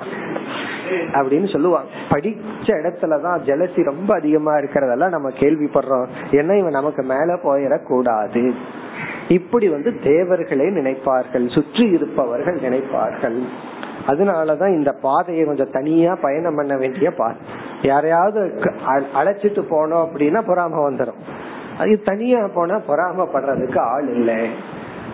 [1.12, 1.88] அப்படின்னு சொல்லுவாங்க.
[2.10, 6.06] படிச்ச இடத்துலதான் ஜலசி ரொம்ப அதிகமா இருக்கிறதெல்லாம் நம்ம கேள்விப்படுறோம்.
[6.30, 8.52] ஏன்னா இவன் நமக்கு மேல போயிடக்கூடாது.
[9.28, 13.38] இப்படி வந்து தேவர்களே நினைப்பார்கள் சுற்றி இருப்பவர்கள் நினைப்பார்கள்.
[14.08, 17.36] அதனாலதான் இந்த பாதையை கொஞ்சம் தனியா பயணம் பண்ண வேண்டிய பாதை.
[17.82, 18.40] யாரையாவது
[19.14, 21.20] அழைச்சிட்டு போனோம் அப்படின்னா பொறாம வந்துடும்
[21.78, 24.48] அது தனியா போனா பொறாமப்படுறதுக்கு ஆள் இல்லை.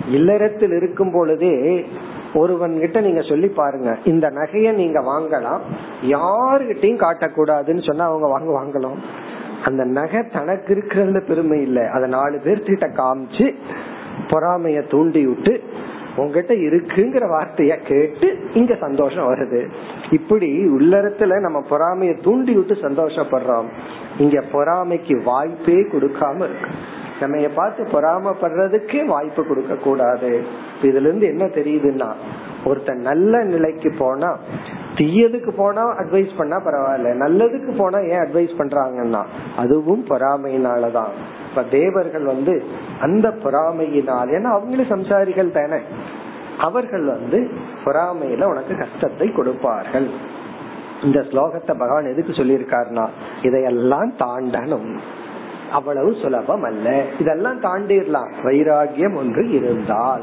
[0.06, 1.86] இல்லறத்தில் இருக்கும் பொழுதே
[2.34, 3.96] ஒருவன் கிட்ட நீங்க சொல்லி பாருங்க.
[4.04, 5.60] இந்த நகைய நீங்க வாங்கலாம்.
[6.02, 8.96] யாருகிட்டையும் காட்டக்கூடாதுன்னு சொன்னா அவங்க வாங்க வாங்கலாம்.
[9.64, 11.82] அந்த நகை தனக்கு இருக்கிறதுல பெருமை இல்லை.
[11.86, 13.54] அதை நாலு பேர்த்திட்ட காமிச்சு
[14.26, 15.62] பொறாமைய தூண்டி விட்டு
[16.16, 19.68] உங்ககிட்ட இருக்குங்கிற வார்த்தைய கேட்டு இங்க சந்தோஷம் வருது.
[20.10, 23.64] இப்படி உள்ளரத்துல நம்ம பொறாமைய தூண்டி விட்டு சந்தோஷப்படுறோம்.
[24.18, 26.70] இங்க பொறாமைக்கு வாய்ப்பே கொடுக்காம இருக்கு.
[27.20, 30.30] நம்ம பார்த்து பொறாமப்படுறதுக்கே வாய்ப்பு கொடுக்க கூடாது.
[30.82, 32.10] இதுல இருந்து என்ன தெரியுதுன்னா
[32.64, 34.30] ஒருத்தன் நல்ல நிலைக்கு போனா
[34.94, 39.22] தீயதுக்கு போனா அட்வைஸ் பண்ணா பரவாயில்ல நல்லதுக்கு போனா ஏன் அட்வைஸ் பண்றாங்கன்னா
[39.56, 41.12] அதுவும் பொறாமையினாலதான்.
[41.48, 42.54] இப்ப தேவர்கள் வந்து
[43.00, 45.80] அந்த பொறாமையினால் ஏன்னா அவங்களும் சம்சாரிகள் தானே
[46.58, 47.38] அவர்கள் வந்து
[47.84, 50.08] பொறாமையில உனக்கு கஷ்டத்தை கொடுப்பார்கள்.
[51.02, 53.04] இந்த ஸ்லோகத்தை பகவான் எதுக்கு சொல்லியிருக்காருனா
[53.42, 54.90] இதையெல்லாம் தாண்டனும்
[55.72, 57.04] அவ்வளவு சுலபம் அல்ல.
[57.18, 58.30] இதெல்லாம் தாண்டிடலாம்.
[58.44, 60.22] வைராகியம் ஒன்று இருந்தால்.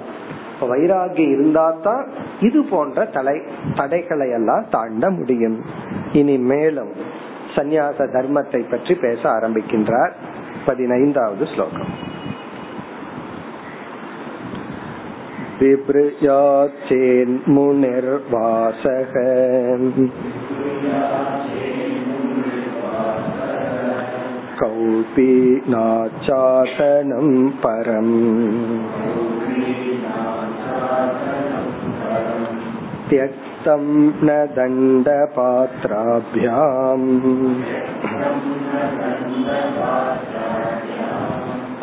[0.62, 2.08] வைராகியம் இருந்தா தான்
[2.40, 3.42] இது போன்ற தலை
[3.76, 5.62] தடைகளை எல்லாம் தாண்ட முடியும்.
[6.14, 6.92] இனி மேலும்
[7.56, 10.12] சந்நியாச தர்மத்தை பற்றி பேச ஆரம்பிக்கின்றார்
[10.66, 12.14] பதினைந்தாவது ஸ்லோகம்.
[24.55, 25.69] बिभृयाचेन्मुनिर्वासः कौपीनाचातनं
[27.63, 28.15] परम्
[33.11, 33.85] त्यक्तं
[34.27, 35.47] न दण्डपात्राभ्याम्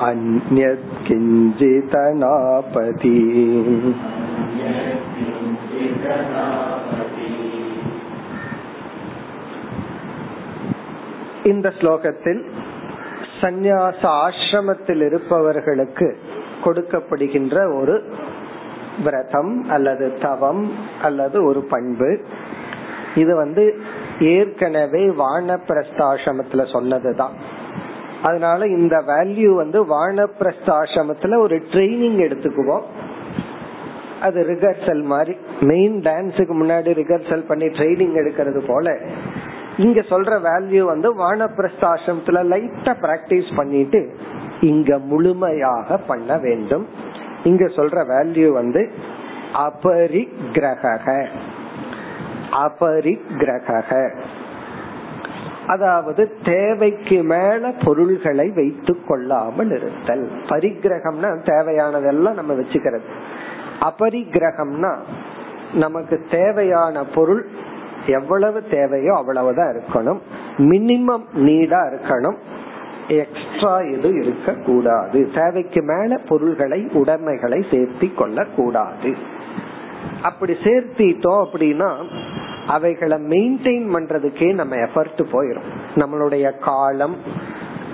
[0.07, 3.17] अन्यत् किञ्चिदनापति
[11.44, 12.50] இந்த ஸ்லோகத்தில்
[13.40, 16.18] சந்நியாச ஆசிரமத்தில் இருப்பவர்களுக்கு
[16.64, 18.04] கொடுக்கப்படுகின்ற ஒரு
[19.04, 20.72] விரதம் அல்லது தவம்
[21.02, 22.20] அல்லது ஒரு பண்பு.
[23.14, 23.80] இது வந்து
[24.20, 27.32] ஏற்கனவே வானப்பிரஸ்தாசிரமத்துல சொன்னதுதான்.
[28.22, 32.82] அதனால இந்த வேல்யூ வந்து வானப்பிரஸ்தாசிரமத்துல ஒரு ட்ரைனிங் எடுத்துக்குவோம்.
[34.20, 35.36] அது ரிகர்சல் மாதிரி.
[35.60, 38.98] மெயின் டான்ஸுக்கு முன்னாடி ரிகர்சல் பண்ணி ட்ரைனிங் எடுக்கிறது போல
[39.76, 44.16] இங்க சொல்ற வேல்யூ வந்து வானப்பிரஸ்தாசிரமத்துல லைட்டா பிராக்டிஸ் பண்ணிட்டு
[44.60, 46.86] இங்க முழுமையாக பண்ண வேண்டும்.
[47.44, 48.90] இங்க சொல்ற வேல்யூ வந்து
[49.52, 51.28] அபரிக்கிரக
[52.50, 54.10] அபரிக்கிரக
[55.66, 60.30] அதாவது தேவைக்கு மேல பொருள்களை வைத்து கொள்ளாமல் இருத்தல்.
[60.48, 63.04] பரிகிரகம்னா தேவையானதெல்லாம் நம்ம வச்சுக்கிறது.
[63.80, 64.94] அபரிகிரகம்னா
[65.74, 67.46] நமக்கு தேவையான பொருள்
[68.06, 70.18] எவ்வளவு தேவையோ அவ்வளவுதான் இருக்கணும்.
[70.58, 72.36] மினிமம் நீடா இருக்கணும்.
[73.08, 79.16] எக்ஸ்ட்ரா எதுவும் இருக்க கூடாது தேவைக்கு மேல பொருள்களை உடைமைகளை சேர்த்தி கொள்ள கூடாது
[80.22, 82.06] அப்படி சேர்த்திட்டோம் அப்படின்னா
[82.66, 87.16] அவைகளை மெயின்டைன் பண்றதுக்கே நம்ம எஃபர்ட் போயிடும் நம்மளுடைய காலம்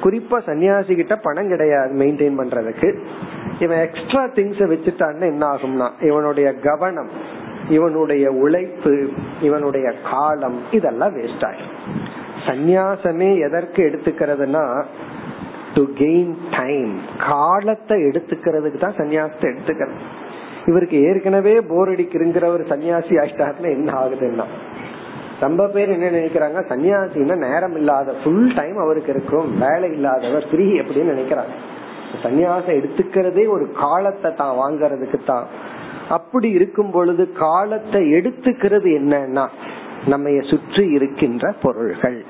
[0.02, 2.98] குறிப்பா சன்னியாசி கிட்ட பணம் கிடையாது மெயின்டைன் பண்றதுக்கு.
[3.58, 7.08] இவன் எக்ஸ்ட்ரா திங்ஸ் வச்சுட்டான்னு என்ன ஆகும்னா இவனுடைய கவனம்
[7.68, 8.94] இவனுடைய உழைப்பு
[9.40, 11.74] இவனுடைய காலம் இதெல்லாம் வேஸ்ட் ஆகும்
[12.48, 14.64] சந்நியாசமே எதற்கு எடுத்துக்கிறதுனா
[15.74, 16.92] டு கெயின் டைம்
[17.30, 19.98] காலத்தை எடுத்துக்கிறதுக்கு தான் சன்னியாசத்தை எடுத்துக்கிறது.
[20.66, 24.46] இவருக்கு ஏற்கனவே போர் அடிக்கிறங்கிற ஒரு சன்னியாசி ஆயிட்டாருல என்ன ஆகுதுன்னா
[25.40, 31.14] ரொம்ப பேர் என்ன நினைக்கிறாங்க சன்னியாசின்னா நேரம் இல்லாத ஃபுல் டைம் அவருக்கு இருக்கும் வேலை இல்லாதவர் ஃப்ரீ அப்படின்னு
[31.14, 31.54] நினைக்கிறாங்க.
[32.22, 35.46] சன்னியாசம் எடுத்துக்கிறதே ஒரு காலத்தை தான் வாங்கறதுக்கு தான்.
[36.08, 39.46] அப்படி இருக்கும் பொழுது காலத்தை எடுத்துக்கிறது என்னன்னா
[40.06, 42.24] நம்ம சுற்றி இருக்கின்ற பொருள்கள்.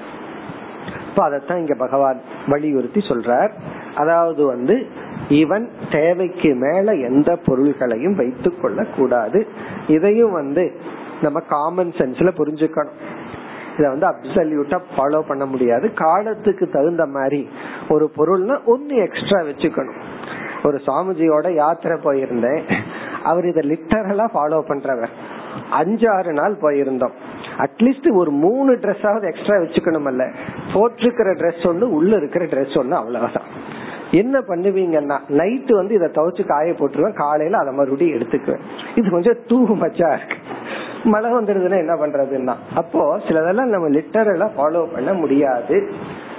[1.08, 3.50] இப்ப அதத்தான் இங்க பகவான் வலியுறுத்தி சொல்றார்.
[3.94, 4.86] அதாவது வந்து
[5.28, 9.46] இவன் தேவைக்கு மேல எந்த பொருள்களையும் வைத்துக் கொள்ள கூடாது
[9.86, 10.72] இதையும் வந்து
[11.22, 12.98] நம்ம காமன் சென்ஸ்ல புரிஞ்சுக்கணும்.
[13.78, 15.92] இத வந்து அப்சல்யூட்டா ஃபாலோ பண்ண முடியாது.
[15.92, 17.48] காலத்துக்கு தகுந்த மாதிரி
[17.88, 20.00] ஒரு பொருள்னா ஒன்னு எக்ஸ்ட்ரா வச்சுக்கணும்.
[20.62, 22.62] ஒரு சுவாமிஜியோட யாத்திரை போயிருந்தேன்.
[23.22, 25.12] அவர் இத லிட்டரலா ஃபாலோ பண்றவர்.
[25.70, 27.14] அஞ்சு ஆறு நாள் போயிருந்தோம்.
[27.58, 30.30] அட்லீஸ்ட் ஒரு மூணு ட்ரெஸ்ஸாவது எக்ஸ்ட்ரா வச்சுக்கணும் அல்ல
[30.72, 33.48] போட்டிருக்கிற ட்ரெஸ் ஒண்ணு உள்ள இருக்கிற ட்ரெஸ் ஒண்ணு அவ்வளவுதான்.
[34.10, 37.14] என்ன பண்ணுவீங்கன்னா நைட்டு வந்து இதை துவைச்சு காய போட்டுருவேன்.
[37.14, 38.64] காலையில அதை மறுபடியும் எடுத்துக்குவேன்.
[38.94, 40.36] இது கொஞ்சம் தூ மச்சா இருக்கு.
[41.04, 45.90] மழை வந்துடுதுன்னா என்ன பண்றதுன்னா அப்போ சிலதெல்லாம் நம்ம லிட்டரெல்லாம் ஃபாலோ பண்ண முடியாது.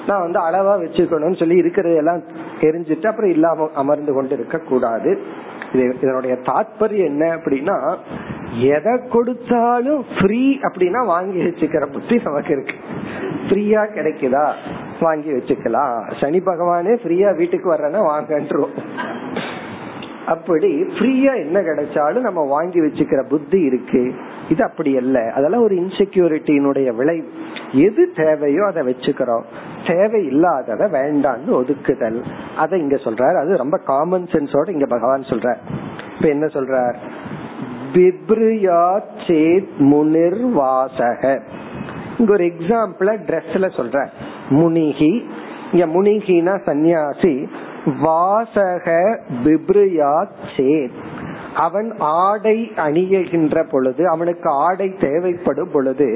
[0.09, 2.21] நான் வந்து அளவா வச்சுக்கணும்னு சொல்லி இருக்கிறதெல்லாம்
[2.61, 5.11] தெரிஞ்சுட்டு அப்புறம் இல்லாம அமர்ந்து கொண்டு இருக்க கூடாது.
[6.01, 7.75] இதனுடைய தாற்பயம் என்ன அப்படின்னா
[8.59, 12.75] எதை கொடுத்தாலும் ஃப்ரீ அப்படின்னா வாங்கி வச்சுக்கிற புத்தி நமக்கு இருக்கு.
[13.47, 14.45] ஃப்ரீயா கிடைக்குதா?
[14.99, 15.99] வாங்கி வச்சுக்கலாம்.
[16.21, 18.75] சனி பகவானே ஃப்ரீயா வீட்டுக்கு வர்றேன்னா வாங்கன்றோம்.
[20.25, 24.03] அப்படி ஃப்ரீயா என்ன கிடைச்சாலும் நம்ம வாங்கி வச்சுக்கிற புத்தி இருக்கு.
[24.49, 25.31] இது அப்படி அல்ல.
[25.31, 27.29] அதெல்லாம் ஒரு இன்செக்யூரிட்டியினுடைய விளைவு.
[27.71, 29.41] எது தேவையோ அதை வச்சுக்கிறோம்.
[29.87, 32.23] தேவை இல்லாதத வேண்டான்னு ஒதுக்குதல்.
[32.57, 33.39] அதை இங்க சொல்றார்.
[33.39, 35.57] அது ரொம்ப காமன் சென்ஸோட இங்க பகவான் சொல்றார்.
[36.15, 36.95] இப்ப என்ன சொல்றார்?
[39.27, 41.41] சேத் முனிர் வாசக.
[42.17, 44.07] இங்க ஒரு எக்ஸாம்பிள ட்ரெஸ்ல சொல்ற
[44.49, 45.23] முனிகி.
[45.71, 47.47] இங்க முனிகினா சன்னியாசி
[48.01, 50.27] வாசக பிப்ரியா
[50.57, 50.89] சேத்.
[51.59, 56.09] அவன் ஆடை அணியுகின்ற பொழுது அவனுக்கு ஆடை தேவைப்படும் பொழுது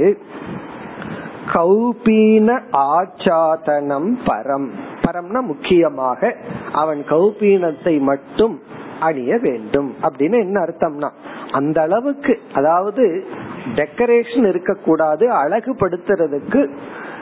[1.53, 4.67] கௌபீன ஆச்சாதனம் பரம்.
[5.01, 6.35] பரம்னா முக்கியமாக
[6.73, 8.55] அவன் கௌபீனத்தை மட்டும்
[8.99, 9.89] அணிய வேண்டும்.
[10.01, 11.09] அப்படின்னு என்ன அர்த்தம்னா
[11.51, 13.03] அந்த அளவுக்கு அதாவது
[13.75, 16.61] டெக்கரேஷன் இருக்கக்கூடாது அழகுபடுத்துறதுக்கு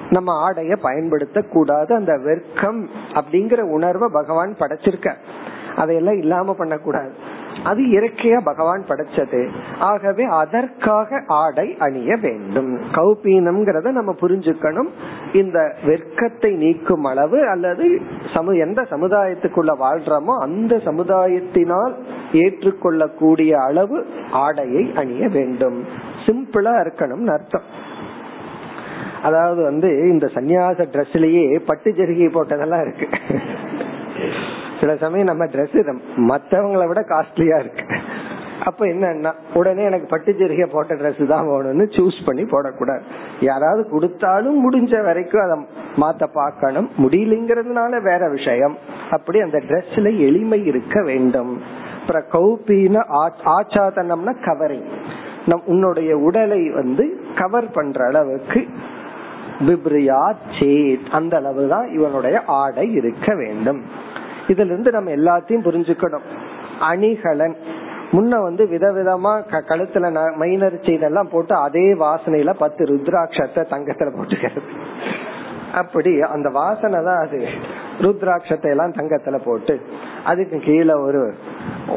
[0.09, 2.79] நம்ம ஆடைய பயன்படுத்த கூடாது அந்த வெர்க்கம்
[3.13, 5.09] அப்படிங்கிற உணர்வை பகவான் படைச்சிருக்க.
[5.75, 7.11] அதையெல்லாம் இல்லாம பண்ணக்கூடாது.
[7.63, 9.47] அது இயற்கையா பகவான் படைச்சது.
[9.79, 12.81] ஆகவே அதற்காக ஆடை அணிய வேண்டும்.
[12.81, 14.89] கௌபீனம்ங்கிறத நம்ம புரிஞ்சுக்கணும்.
[15.33, 18.01] இந்த வெர்க்கத்தை நீக்கும் அளவு அல்லது
[18.33, 21.93] சமு எந்த சமுதாயத்துக்குள்ள வாழ்றோமோ அந்த சமுதாயத்தினால்
[22.31, 25.85] ஏற்றுக்கொள்ளக்கூடிய அளவு ஆடையை அணிய வேண்டும்.
[26.25, 27.89] சிம்பிளா இருக்கணும்னு அர்த்தம்.
[29.21, 33.07] அதாவது வந்து இந்த சன்னியாச ட்ரெஸ்லயே பட்டு ஜெருகி போட்டதெல்லாம் இருக்கு.
[34.81, 35.79] சில சமயம் நம்ம ட்ரெஸ்
[36.31, 37.85] மற்றவங்களை விட காஸ்ட்லியா இருக்கு.
[38.69, 43.03] அப்ப என்னன்னா உடனே எனக்கு பட்டு ஜெருகை போட்ட ட்ரெஸ் தான் வேணும்னு சூஸ் பண்ணி போடக்கூடாது.
[43.41, 45.57] யாராவது கொடுத்தாலும் முடிஞ்ச வரைக்கும் அதை
[46.03, 46.89] மாத்த பார்க்கணும்.
[46.97, 48.75] முடியலங்கிறதுனால வேற விஷயம்.
[49.11, 51.53] அப்படி அந்த ட்ரெஸ்ல எளிமை இருக்க வேண்டும்.
[52.01, 53.03] அப்புறம் கௌபின
[53.57, 54.87] ஆச்சாதனம்னா கவரிங்
[55.45, 57.05] நம் உன்னுடைய உடலை வந்து
[57.35, 58.61] கவர் பண்ற அளவுக்கு
[59.67, 60.21] விப்ரியா
[60.59, 63.81] சேத் அந்த அளவு தான் இவனுடைய ஆடை இருக்க வேண்டும்.
[64.51, 66.25] இதுல இருந்து நம்ம எல்லாத்தையும் புரிஞ்சுக்கணும்.
[66.79, 67.55] அணிகலன்.
[68.11, 69.33] முன்ன வந்து விதவிதமா
[69.69, 74.71] கழுத்துல மைனர் செய்தெல்லாம் போட்டு அதே வாசனையில பத்து ருத்ராட்சத்தை தங்கத்துல போட்டுக்கிறது.
[75.73, 77.39] அப்படி அந்த வாசனை தான் அது.
[77.99, 79.73] ருத்ராட்சத்தை எல்லாம் தங்கத்துல போட்டு
[80.23, 81.21] அதுக்கு கீழே ஒரு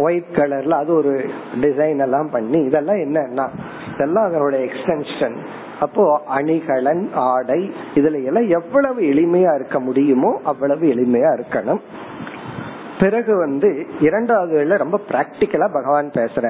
[0.00, 1.12] ஒயிட் கலர்ல அது ஒரு
[1.60, 3.46] டிசைன் எல்லாம் பண்ணி இதெல்லாம் என்னன்னா
[3.94, 5.36] இதெல்லாம் அதனுடைய எக்ஸ்டென்ஷன்
[5.80, 7.60] அப்போ அணிகலன் ஆடை
[7.94, 11.80] இதுல எல்லாம் எவ்வளவு எளிமையா இருக்க முடியுமோ அவ்வளவு எளிமையா இருக்கணும்.
[13.04, 16.46] பிறகு வந்து இரண்டாவது வேலை ரொம்ப பிராக்டிக்கலா பகவான் பேசுற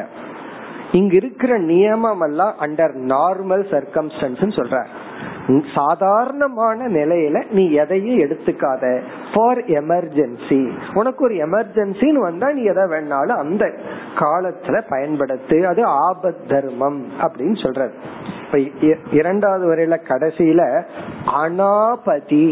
[0.92, 4.78] இங்க இருக்கிற நியமம் எல்லாம் அண்டர் நார்மல் சர்க்கம்ஸ்டன்ஸ் சொல்ற
[5.74, 8.84] சாதாரணமான நிலையில நீ எதையும் எடுத்துக்காத.
[9.32, 10.61] ஃபார் எமர்ஜென்சி
[10.94, 13.64] உனக்கு ஒரு எமர்ஜென்சின்னு வந்தா நீ எதை வேணாலும் அந்த
[14.18, 15.57] காலத்துல பயன்படுத்து.
[15.62, 17.94] அது ஆபத் தர்மம் அப்படின்னு சொல்றது
[18.44, 18.59] இப்ப
[19.12, 20.62] இரண்டாவது வரையில கடைசியில
[21.42, 22.46] அனாபதி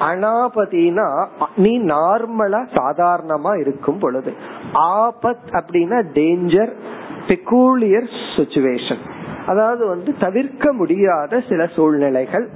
[0.00, 1.26] அனாபதினா
[1.56, 4.34] நீ நார்மலா சாதாரணமா இருக்கும் பொழுது.
[4.74, 6.72] ஆபத் அப்படின்னா டேஞ்சர்
[7.26, 9.02] பெக்கூலியர் சுச்சுவேஷன்
[9.46, 12.48] அதாவது வந்து தவிர்க்க முடியாத சில சூழ்நிலைகள்.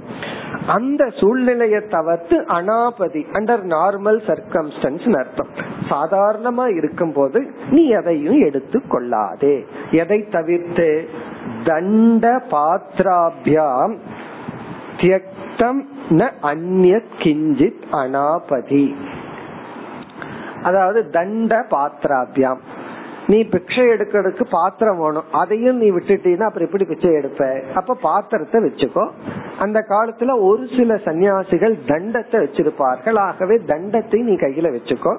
[0.67, 5.47] அந்த சூழ்நிலையை தவிர்த்து அனாபதி அண்டர் நார்மல் சர்க்கம்ஸ்டன்ஸ் அர்த்தம்.
[5.89, 9.65] சாதாரணமா இருக்கும் போது நீ எதையும் எடுத்து கொள்ளாதே.
[9.91, 11.09] எதை தவிர்த்து?
[11.63, 13.95] தண்ட பாத்திராபியாம்
[14.97, 18.95] தியக்தம் ந அந்ய கிஞ்சித் அனாபதி.
[20.63, 22.57] அதாவது தண்ட பாத்திராபியம்.
[23.27, 25.23] நீ பிக்ஷை எடுக்கிறதுக்கு பாத்திரம் வேணும்.
[25.31, 27.61] அதையும் நீ விட்டுட்டீங்கன்னா அப்புறம் எப்படி பிச்சை எடுப்ப?
[27.73, 29.09] அப்ப பாத்திரத்தை வச்சுக்கோ.
[29.59, 33.17] அந்த காலத்துல ஒரு சில சன்னியாசிகள் தண்டத்தை வச்சிருப்பார்கள்.
[33.17, 35.17] ஆகவே தண்டத்தை நீ கையில வச்சுக்கோ.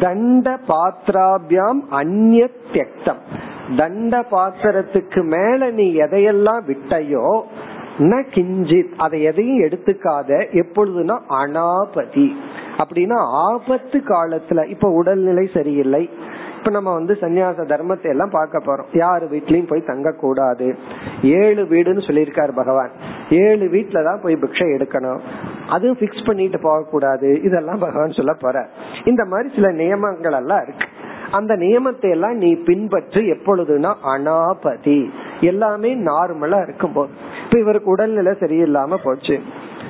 [0.00, 3.18] தண்ட பாத்திராபியாம் அந்நிய தியக்தம்.
[3.76, 7.42] தண்ட பாத்திரத்துக்கு மேல நீ எதையெல்லாம் விட்டையோ
[7.98, 8.92] ந கிஞ்சித்.
[8.96, 12.36] அதை எதையும் எடுத்துக்காத எப்பொழுதுனா அனாபதி.
[12.78, 16.10] அப்படின்னா ஆபத்து காலத்துல இப்ப உடல்நிலை சரியில்லை.
[16.58, 18.84] இப்ப நம்ம வந்து சன்னியாச தர்மத்தை எல்லாம் பார்க்க போறோம்.
[18.92, 20.74] யாரு வீட்லயும் போய் தங்க கூடாது
[21.22, 22.90] ஏழு வீடுன்னு சொல்லியிருக்காரு பகவான்.
[23.30, 25.20] ஏழு வீட்டுல தான் போய் பிக்ஷை எடுக்கணும்.
[25.68, 28.68] அதுவும் பிக்ஸ் பண்ணிட்டு போக கூடாது இதெல்லாம் பகவான் சொல்ல போற
[29.04, 30.86] இந்த மாதிரி சில நியமங்கள் எல்லாம் இருக்கு.
[31.32, 35.00] அந்த நியமத்தை எல்லாம் நீ பின்பற்று எப்பொழுதுனா அனாபதி.
[35.40, 37.10] எல்லாமே நார்மலா இருக்கும் போது
[37.44, 39.40] இப்ப இவருக்கு உடல்நிலை சரியில்லாம போச்சு.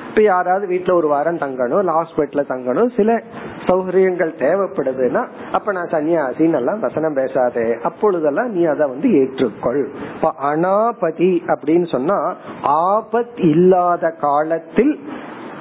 [0.08, 3.22] இப்ப யாராவது வீட்டுல ஒரு வாரம் தங்கணும் இல்ல ஹாஸ்பிட்டல்ல தங்கணும் சில
[3.66, 5.22] சௌகரியங்கள் தேவைப்படுதுன்னா
[5.52, 7.66] அப்ப நான் சன்னியாசின்னு எல்லாம் வசனம் பேசாதே.
[7.82, 9.82] அப்பொழுதெல்லாம் நீ அதை வந்து ஏற்றுக்கொள்.
[10.14, 12.18] இப்ப அனாபதி அப்படின்னு சொன்னா
[12.64, 14.94] ஆபத் இல்லாத காலத்தில்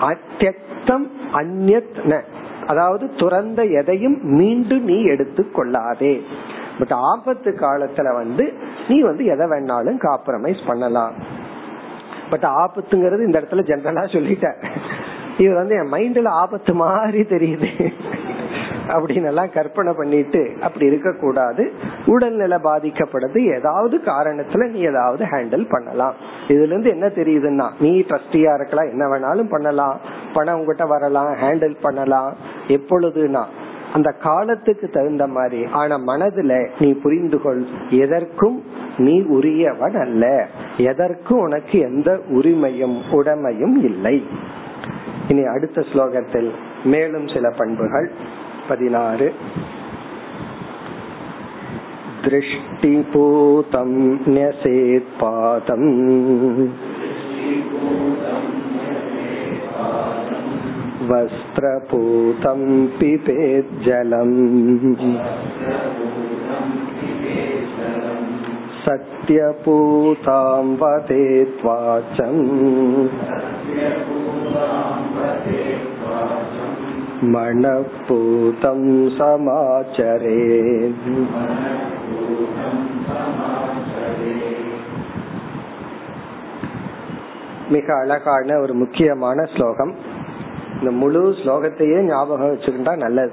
[0.02, 2.00] அத்தியக்தம் அந்நத்
[2.72, 6.14] அதாவது துறந்த எதையும் மீண்டும் நீ எடுத்து கொள்ளாதே.
[6.80, 8.46] பட் ஆபத்து காலத்துல வந்து
[8.88, 11.14] நீ வந்து எதை வேணாலும் காம்ப்ரமைஸ் பண்ணலாம்.
[12.30, 14.48] பட் ஆபத்துங்கிறது இந்த இடத்துல ஜென்ரலா சொல்லிட்ட.
[15.38, 17.70] இது வந்து என் மைண்ட்ல ஆபத்து மாதிரி தெரியுது.
[18.88, 21.64] அப்படின்னு எல்லாம் கற்பனை பண்ணிட்டு அப்படி இருக்க கூடாது
[22.06, 23.40] உடல்நிலை பாதிக்கப்படுது.
[23.58, 26.16] ஏதாவது காரணத்துல நீ ஏதாவது ஹேண்டில் பண்ணலாம்.
[26.48, 28.90] இதுல இருந்து என்ன தெரியுதுன்னா நீ ட்ரஸ்டியா இருக்கலாம்.
[28.90, 30.00] என்ன வேணாலும் பண்ணலாம்.
[30.35, 32.33] பணம் உங்ககிட்ட வரலாம் ஹேண்டில் பண்ணலாம்
[32.69, 33.45] எப்பொழுதுனா
[33.95, 37.63] அந்த காலத்துக்கு தகுந்த மாதிரி ஆனா மனதுல நீ புரிந்து கொள்
[37.99, 38.59] எதற்கும்
[38.99, 40.25] நீ உரியவன் அல்ல
[40.87, 44.17] எதற்கும் உனக்கு எந்த உரிமையும் உடமையும் இல்லை
[45.29, 46.51] இனி அடுத்த ஸ்லோகத்தில்
[46.85, 48.09] மேலும் சில பண்புகள்
[48.69, 49.29] பதினாறு
[52.27, 53.91] दृष्टिपूतं
[54.29, 55.85] न्यसेत्पादम्
[61.11, 62.63] वस्त्रपूतं
[62.99, 64.37] पिबेज्जलम्
[68.87, 72.43] सत्यपूतां वदेत्वाचम्
[77.27, 80.41] மணப்பூதம் சமாச்சரே
[87.69, 89.93] மிக அழகான ஒரு முக்கியமான ஸ்லோகம்
[90.82, 93.32] இந்த முழு ஸ்லோகத்தையே ஞாபகம் வச்சுக்கிட்டா நல்லது.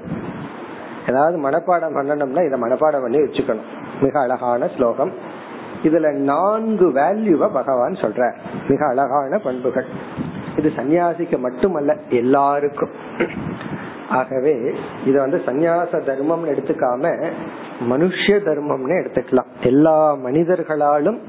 [1.07, 3.67] ஏதாவது மனப்பாடம் பண்ணணும்னா இதை மனப்பாடம் பண்ணி வச்சுக்கணும்.
[4.01, 5.11] மிக அழகான ஸ்லோகம்.
[5.83, 8.33] இதுல நான்கு வேல்யூவ பகவான் சொல்ற
[8.67, 9.85] மிக அழகான பண்புகள்.
[10.57, 12.89] இது சன்னியாசிக்கு மட்டுமல்ல எல்லாருக்கும்.
[14.09, 14.55] ஆகவே
[15.05, 17.31] இத வந்து சந்நியாச தர்மம்னு எடுத்துக்காம
[17.89, 19.49] மனுஷ தர்மம்னு எடுத்துக்கலாம்.
[19.61, 21.19] எல்லா மனிதர்களாலும்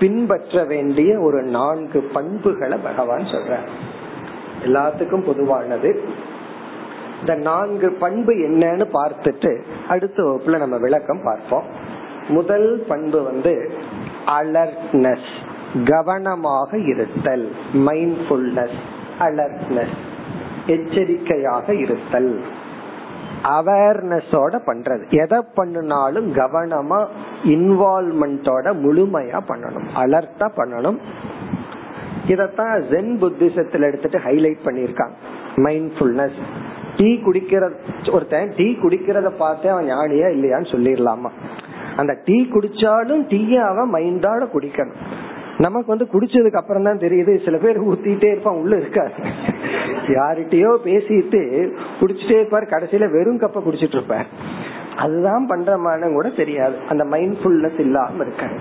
[0.00, 3.56] பின்பற்ற வேண்டிய ஒரு நான்கு பண்புகளை பகவான் சொல்ற
[4.64, 6.04] எல்லாத்துக்கும் பொதுவானது.
[7.20, 9.52] இந்த நான்கு பண்பு என்னன்னு பார்த்துட்டு
[9.88, 11.62] அடுத்த வகுப்புல நம்ம விளக்கம் பார்ப்போம்.
[12.28, 13.72] முதல் பண்பு வந்து
[14.26, 15.30] அலர்ட்னஸ்
[15.84, 18.78] கவனமாக இருத்தல் மைண்ட்ஃபுல்னஸ்
[19.20, 19.96] அலர்ட்னஸ்
[20.66, 22.40] எச்சரிக்கையாக இருத்தல்.
[23.42, 25.02] அவேர்னஸோட பண்றது.
[25.10, 27.06] எதை பண்ணினாலும் கவனமா
[27.44, 29.88] இன்வால்மெண்டோட முழுமையா பண்ணணும்.
[29.94, 30.98] அலர்ட்டா பண்ணணும்.
[32.28, 35.14] இதத்தான் ஜென் புத்திசத்துல எடுத்துட்டு ஹைலைட் பண்ணிருக்காங்க
[35.56, 36.38] மைண்ட்ஃபுல்னஸ்
[36.96, 37.70] டீ குடிக்கிற
[38.12, 41.30] ஒருத்தன் டீ குடிக்கிறத பார்த்தே அவன் ஞானியா இல்லையான்னு சொல்லிடலாமா?
[41.96, 45.00] அந்த டீ குடிச்சாலும் டீய அவன் மைண்டோட குடிக்கணும்.
[45.58, 49.12] நமக்கு வந்து குடிச்சதுக்கு அப்புறம் தான் தெரியுது சில பேர் ஊத்திட்டே இருப்பான் உள்ள இருக்காரு
[50.06, 51.40] யார்கிட்டயோ பேசிட்டு
[52.00, 54.26] குடிச்சிட்டே இருப்பாரு கடைசியில வெறும் கப்ப குடிச்சிட்டு இருப்பார்.
[54.96, 56.76] அதுதான் பண்றமான கூட தெரியாது.
[56.88, 58.58] அந்த மைண்ட்ஃபுல்னஸ் இல்லாம இருக்காரு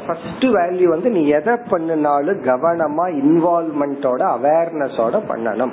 [0.00, 5.72] ஃபர்ஸ்ட் வேல்யூ வந்து நீ எதை பண்ணினாலும் கவனமா இன்வால்மெண்டோட அவேர்னஸோட பண்ணணும்.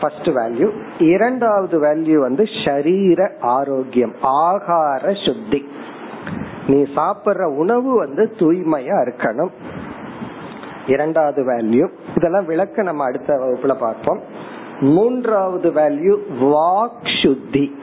[0.00, 5.68] ஃபர்ஸ்ட் வேல்யூ இரண்டாவது வேல்யூ வந்து ஷரீர ஆரோக்கியம் ஆகார சுத்தி.
[6.66, 9.50] நீ சாப்பிடுற உணவு வந்து தூய்மையா இருக்கணும்.
[10.86, 14.20] இரண்டாவது வேல்யூ இதெல்லாம் விளக்க நம்ம அடுத்த வகுப்புல பார்ப்போம்.
[14.80, 17.78] மூன்றாவது வேல்யூ வாக் சுத்தி.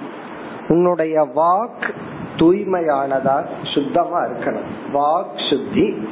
[0.68, 1.90] உன்னுடைய வாக்
[2.38, 4.66] தூய்மையானதா சுத்தமா இருக்கணும்.
[4.94, 6.08] வாக் சுத்தி.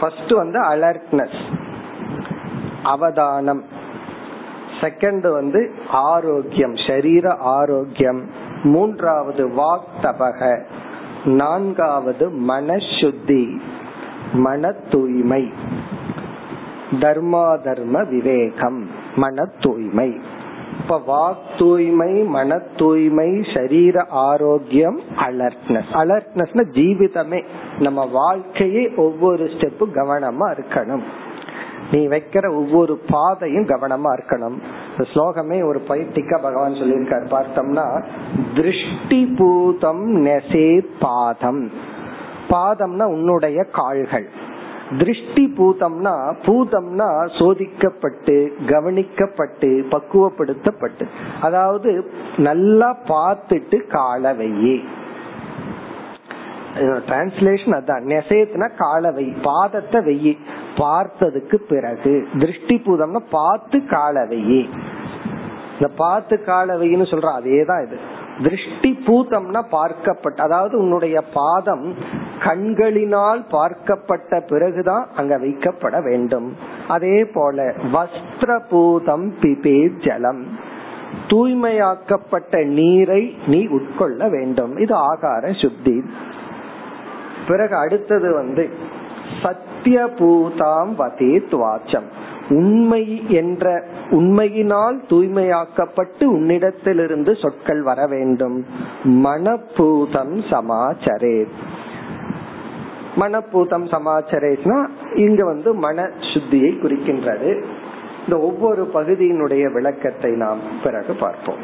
[0.00, 1.38] ஃபர்ஸ்ட் வந்து அலர்ட்னஸ்
[2.84, 3.62] அவதானம்.
[4.80, 6.76] செகண்ட் வந்து ஆரோக்கியம்.
[6.86, 8.30] சரீர ஆரோக்கியம்.
[8.62, 10.64] மூன்றாவது வாக் தபக.
[11.24, 13.60] நான்காவது மனசுத்தி.
[14.32, 15.52] மன தூய்மை
[16.90, 18.90] தர்மா தர்ம விவேகம்.
[19.16, 20.20] மன தூய்மை
[20.88, 27.44] இப்ப வாக் தூய்மை மன தூய்மை சரீர ஆரோக்கியம் அலர்ட்னஸ் அலர்ட்னஸ் ஜீவிதமே.
[27.78, 31.02] நம்ம வாழ்க்கையே ஒவ்வொரு ஸ்டெப்பு கவனமா இருக்கணும்.
[31.92, 34.58] நீ வைக்கிற ஒவ்வொரு பாதையும் கவனமா இருக்கணும்.
[34.90, 37.26] இந்த ஸ்லோகமே ஒரு பயிற்சிக்கா பகவான் சொல்லியிருக்காரு.
[37.30, 38.04] பார்த்தோம்னா
[38.54, 41.70] திருஷ்டி பூதம் நெசே பாதம்.
[42.48, 44.28] பாதம்னா உன்னுடைய கால்கள்.
[44.98, 46.14] திருஷ்டி பூதம்னா
[46.46, 47.08] பூதம்னா
[47.38, 48.36] சோதிக்கப்பட்டு
[48.72, 51.04] கவனிக்கப்பட்டு பக்குவப்படுத்தப்பட்டு.
[51.40, 51.90] அதாவது
[52.36, 54.76] நல்லா பார்த்துட்டு காலவையே
[57.08, 58.04] டிரான்ஸ்லேஷன் அதான்.
[58.12, 60.34] நெசேத்னா காலவை பாதத்தை வெயி
[60.78, 62.14] பார்த்ததுக்கு பிறகு.
[62.40, 64.62] திருஷ்டி பூதம்னா பார்த்து காலவையே
[65.76, 67.96] இந்த பார்த்து காலவைன்னு சொல்ற அதேதான் இது.
[68.42, 71.84] திருஷ்டி பூதம்னா பார்க்கப்பட்ட அதாவது உன்னுடைய பாதம்
[72.42, 76.56] கண்களினால் பார்க்கப்பட்ட பிறகுதான் அங்க வைக்கப்பட வேண்டும்.
[76.88, 80.46] அதே போல வஸ்திர பூதம் பிபே ஜலம்.
[81.26, 84.76] தூய்மையாக்கப்பட்ட நீரை நீ உட்கொள்ள வேண்டும்.
[84.76, 86.04] இது ஆகார சுத்தி.
[87.48, 88.70] பிறகு அடுத்தது வந்து
[89.42, 92.08] சத்திய பூதாம் வதேத் வாச்சம்
[92.48, 98.66] உண்மை என்ற உண்மையினால் தூய்மையாக்கப்பட்டு உன்னிடத்திலிருந்து சொற்கள் வர வேண்டும்.
[99.04, 101.46] மனப்பூதம் சமாச்சரே
[103.19, 104.79] மனப்பூதம் சமாச்சரேஸ்னா
[105.25, 107.51] இங்க வந்து மன சுத்தியை குறிக்கின்றது
[108.21, 111.63] இந்த ஒவ்வொரு பகுதியினுடைய விளக்கத்தை நாம் பிறகு பார்ப்போம்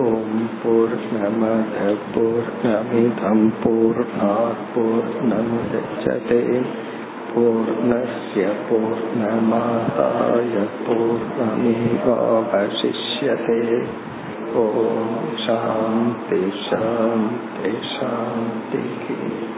[0.00, 1.76] ஓம் பூர்ணமத
[2.12, 6.40] பூர்ணமிதம் பூர்ணாத் பூர்ணமுதச்சதே
[7.32, 10.54] पूर्णस्य पूर्णमादाय
[10.86, 11.78] पूर्णमेवावशिष्यते
[14.56, 14.64] ॐ
[15.38, 19.53] शान्ति शान्ति शान्तिः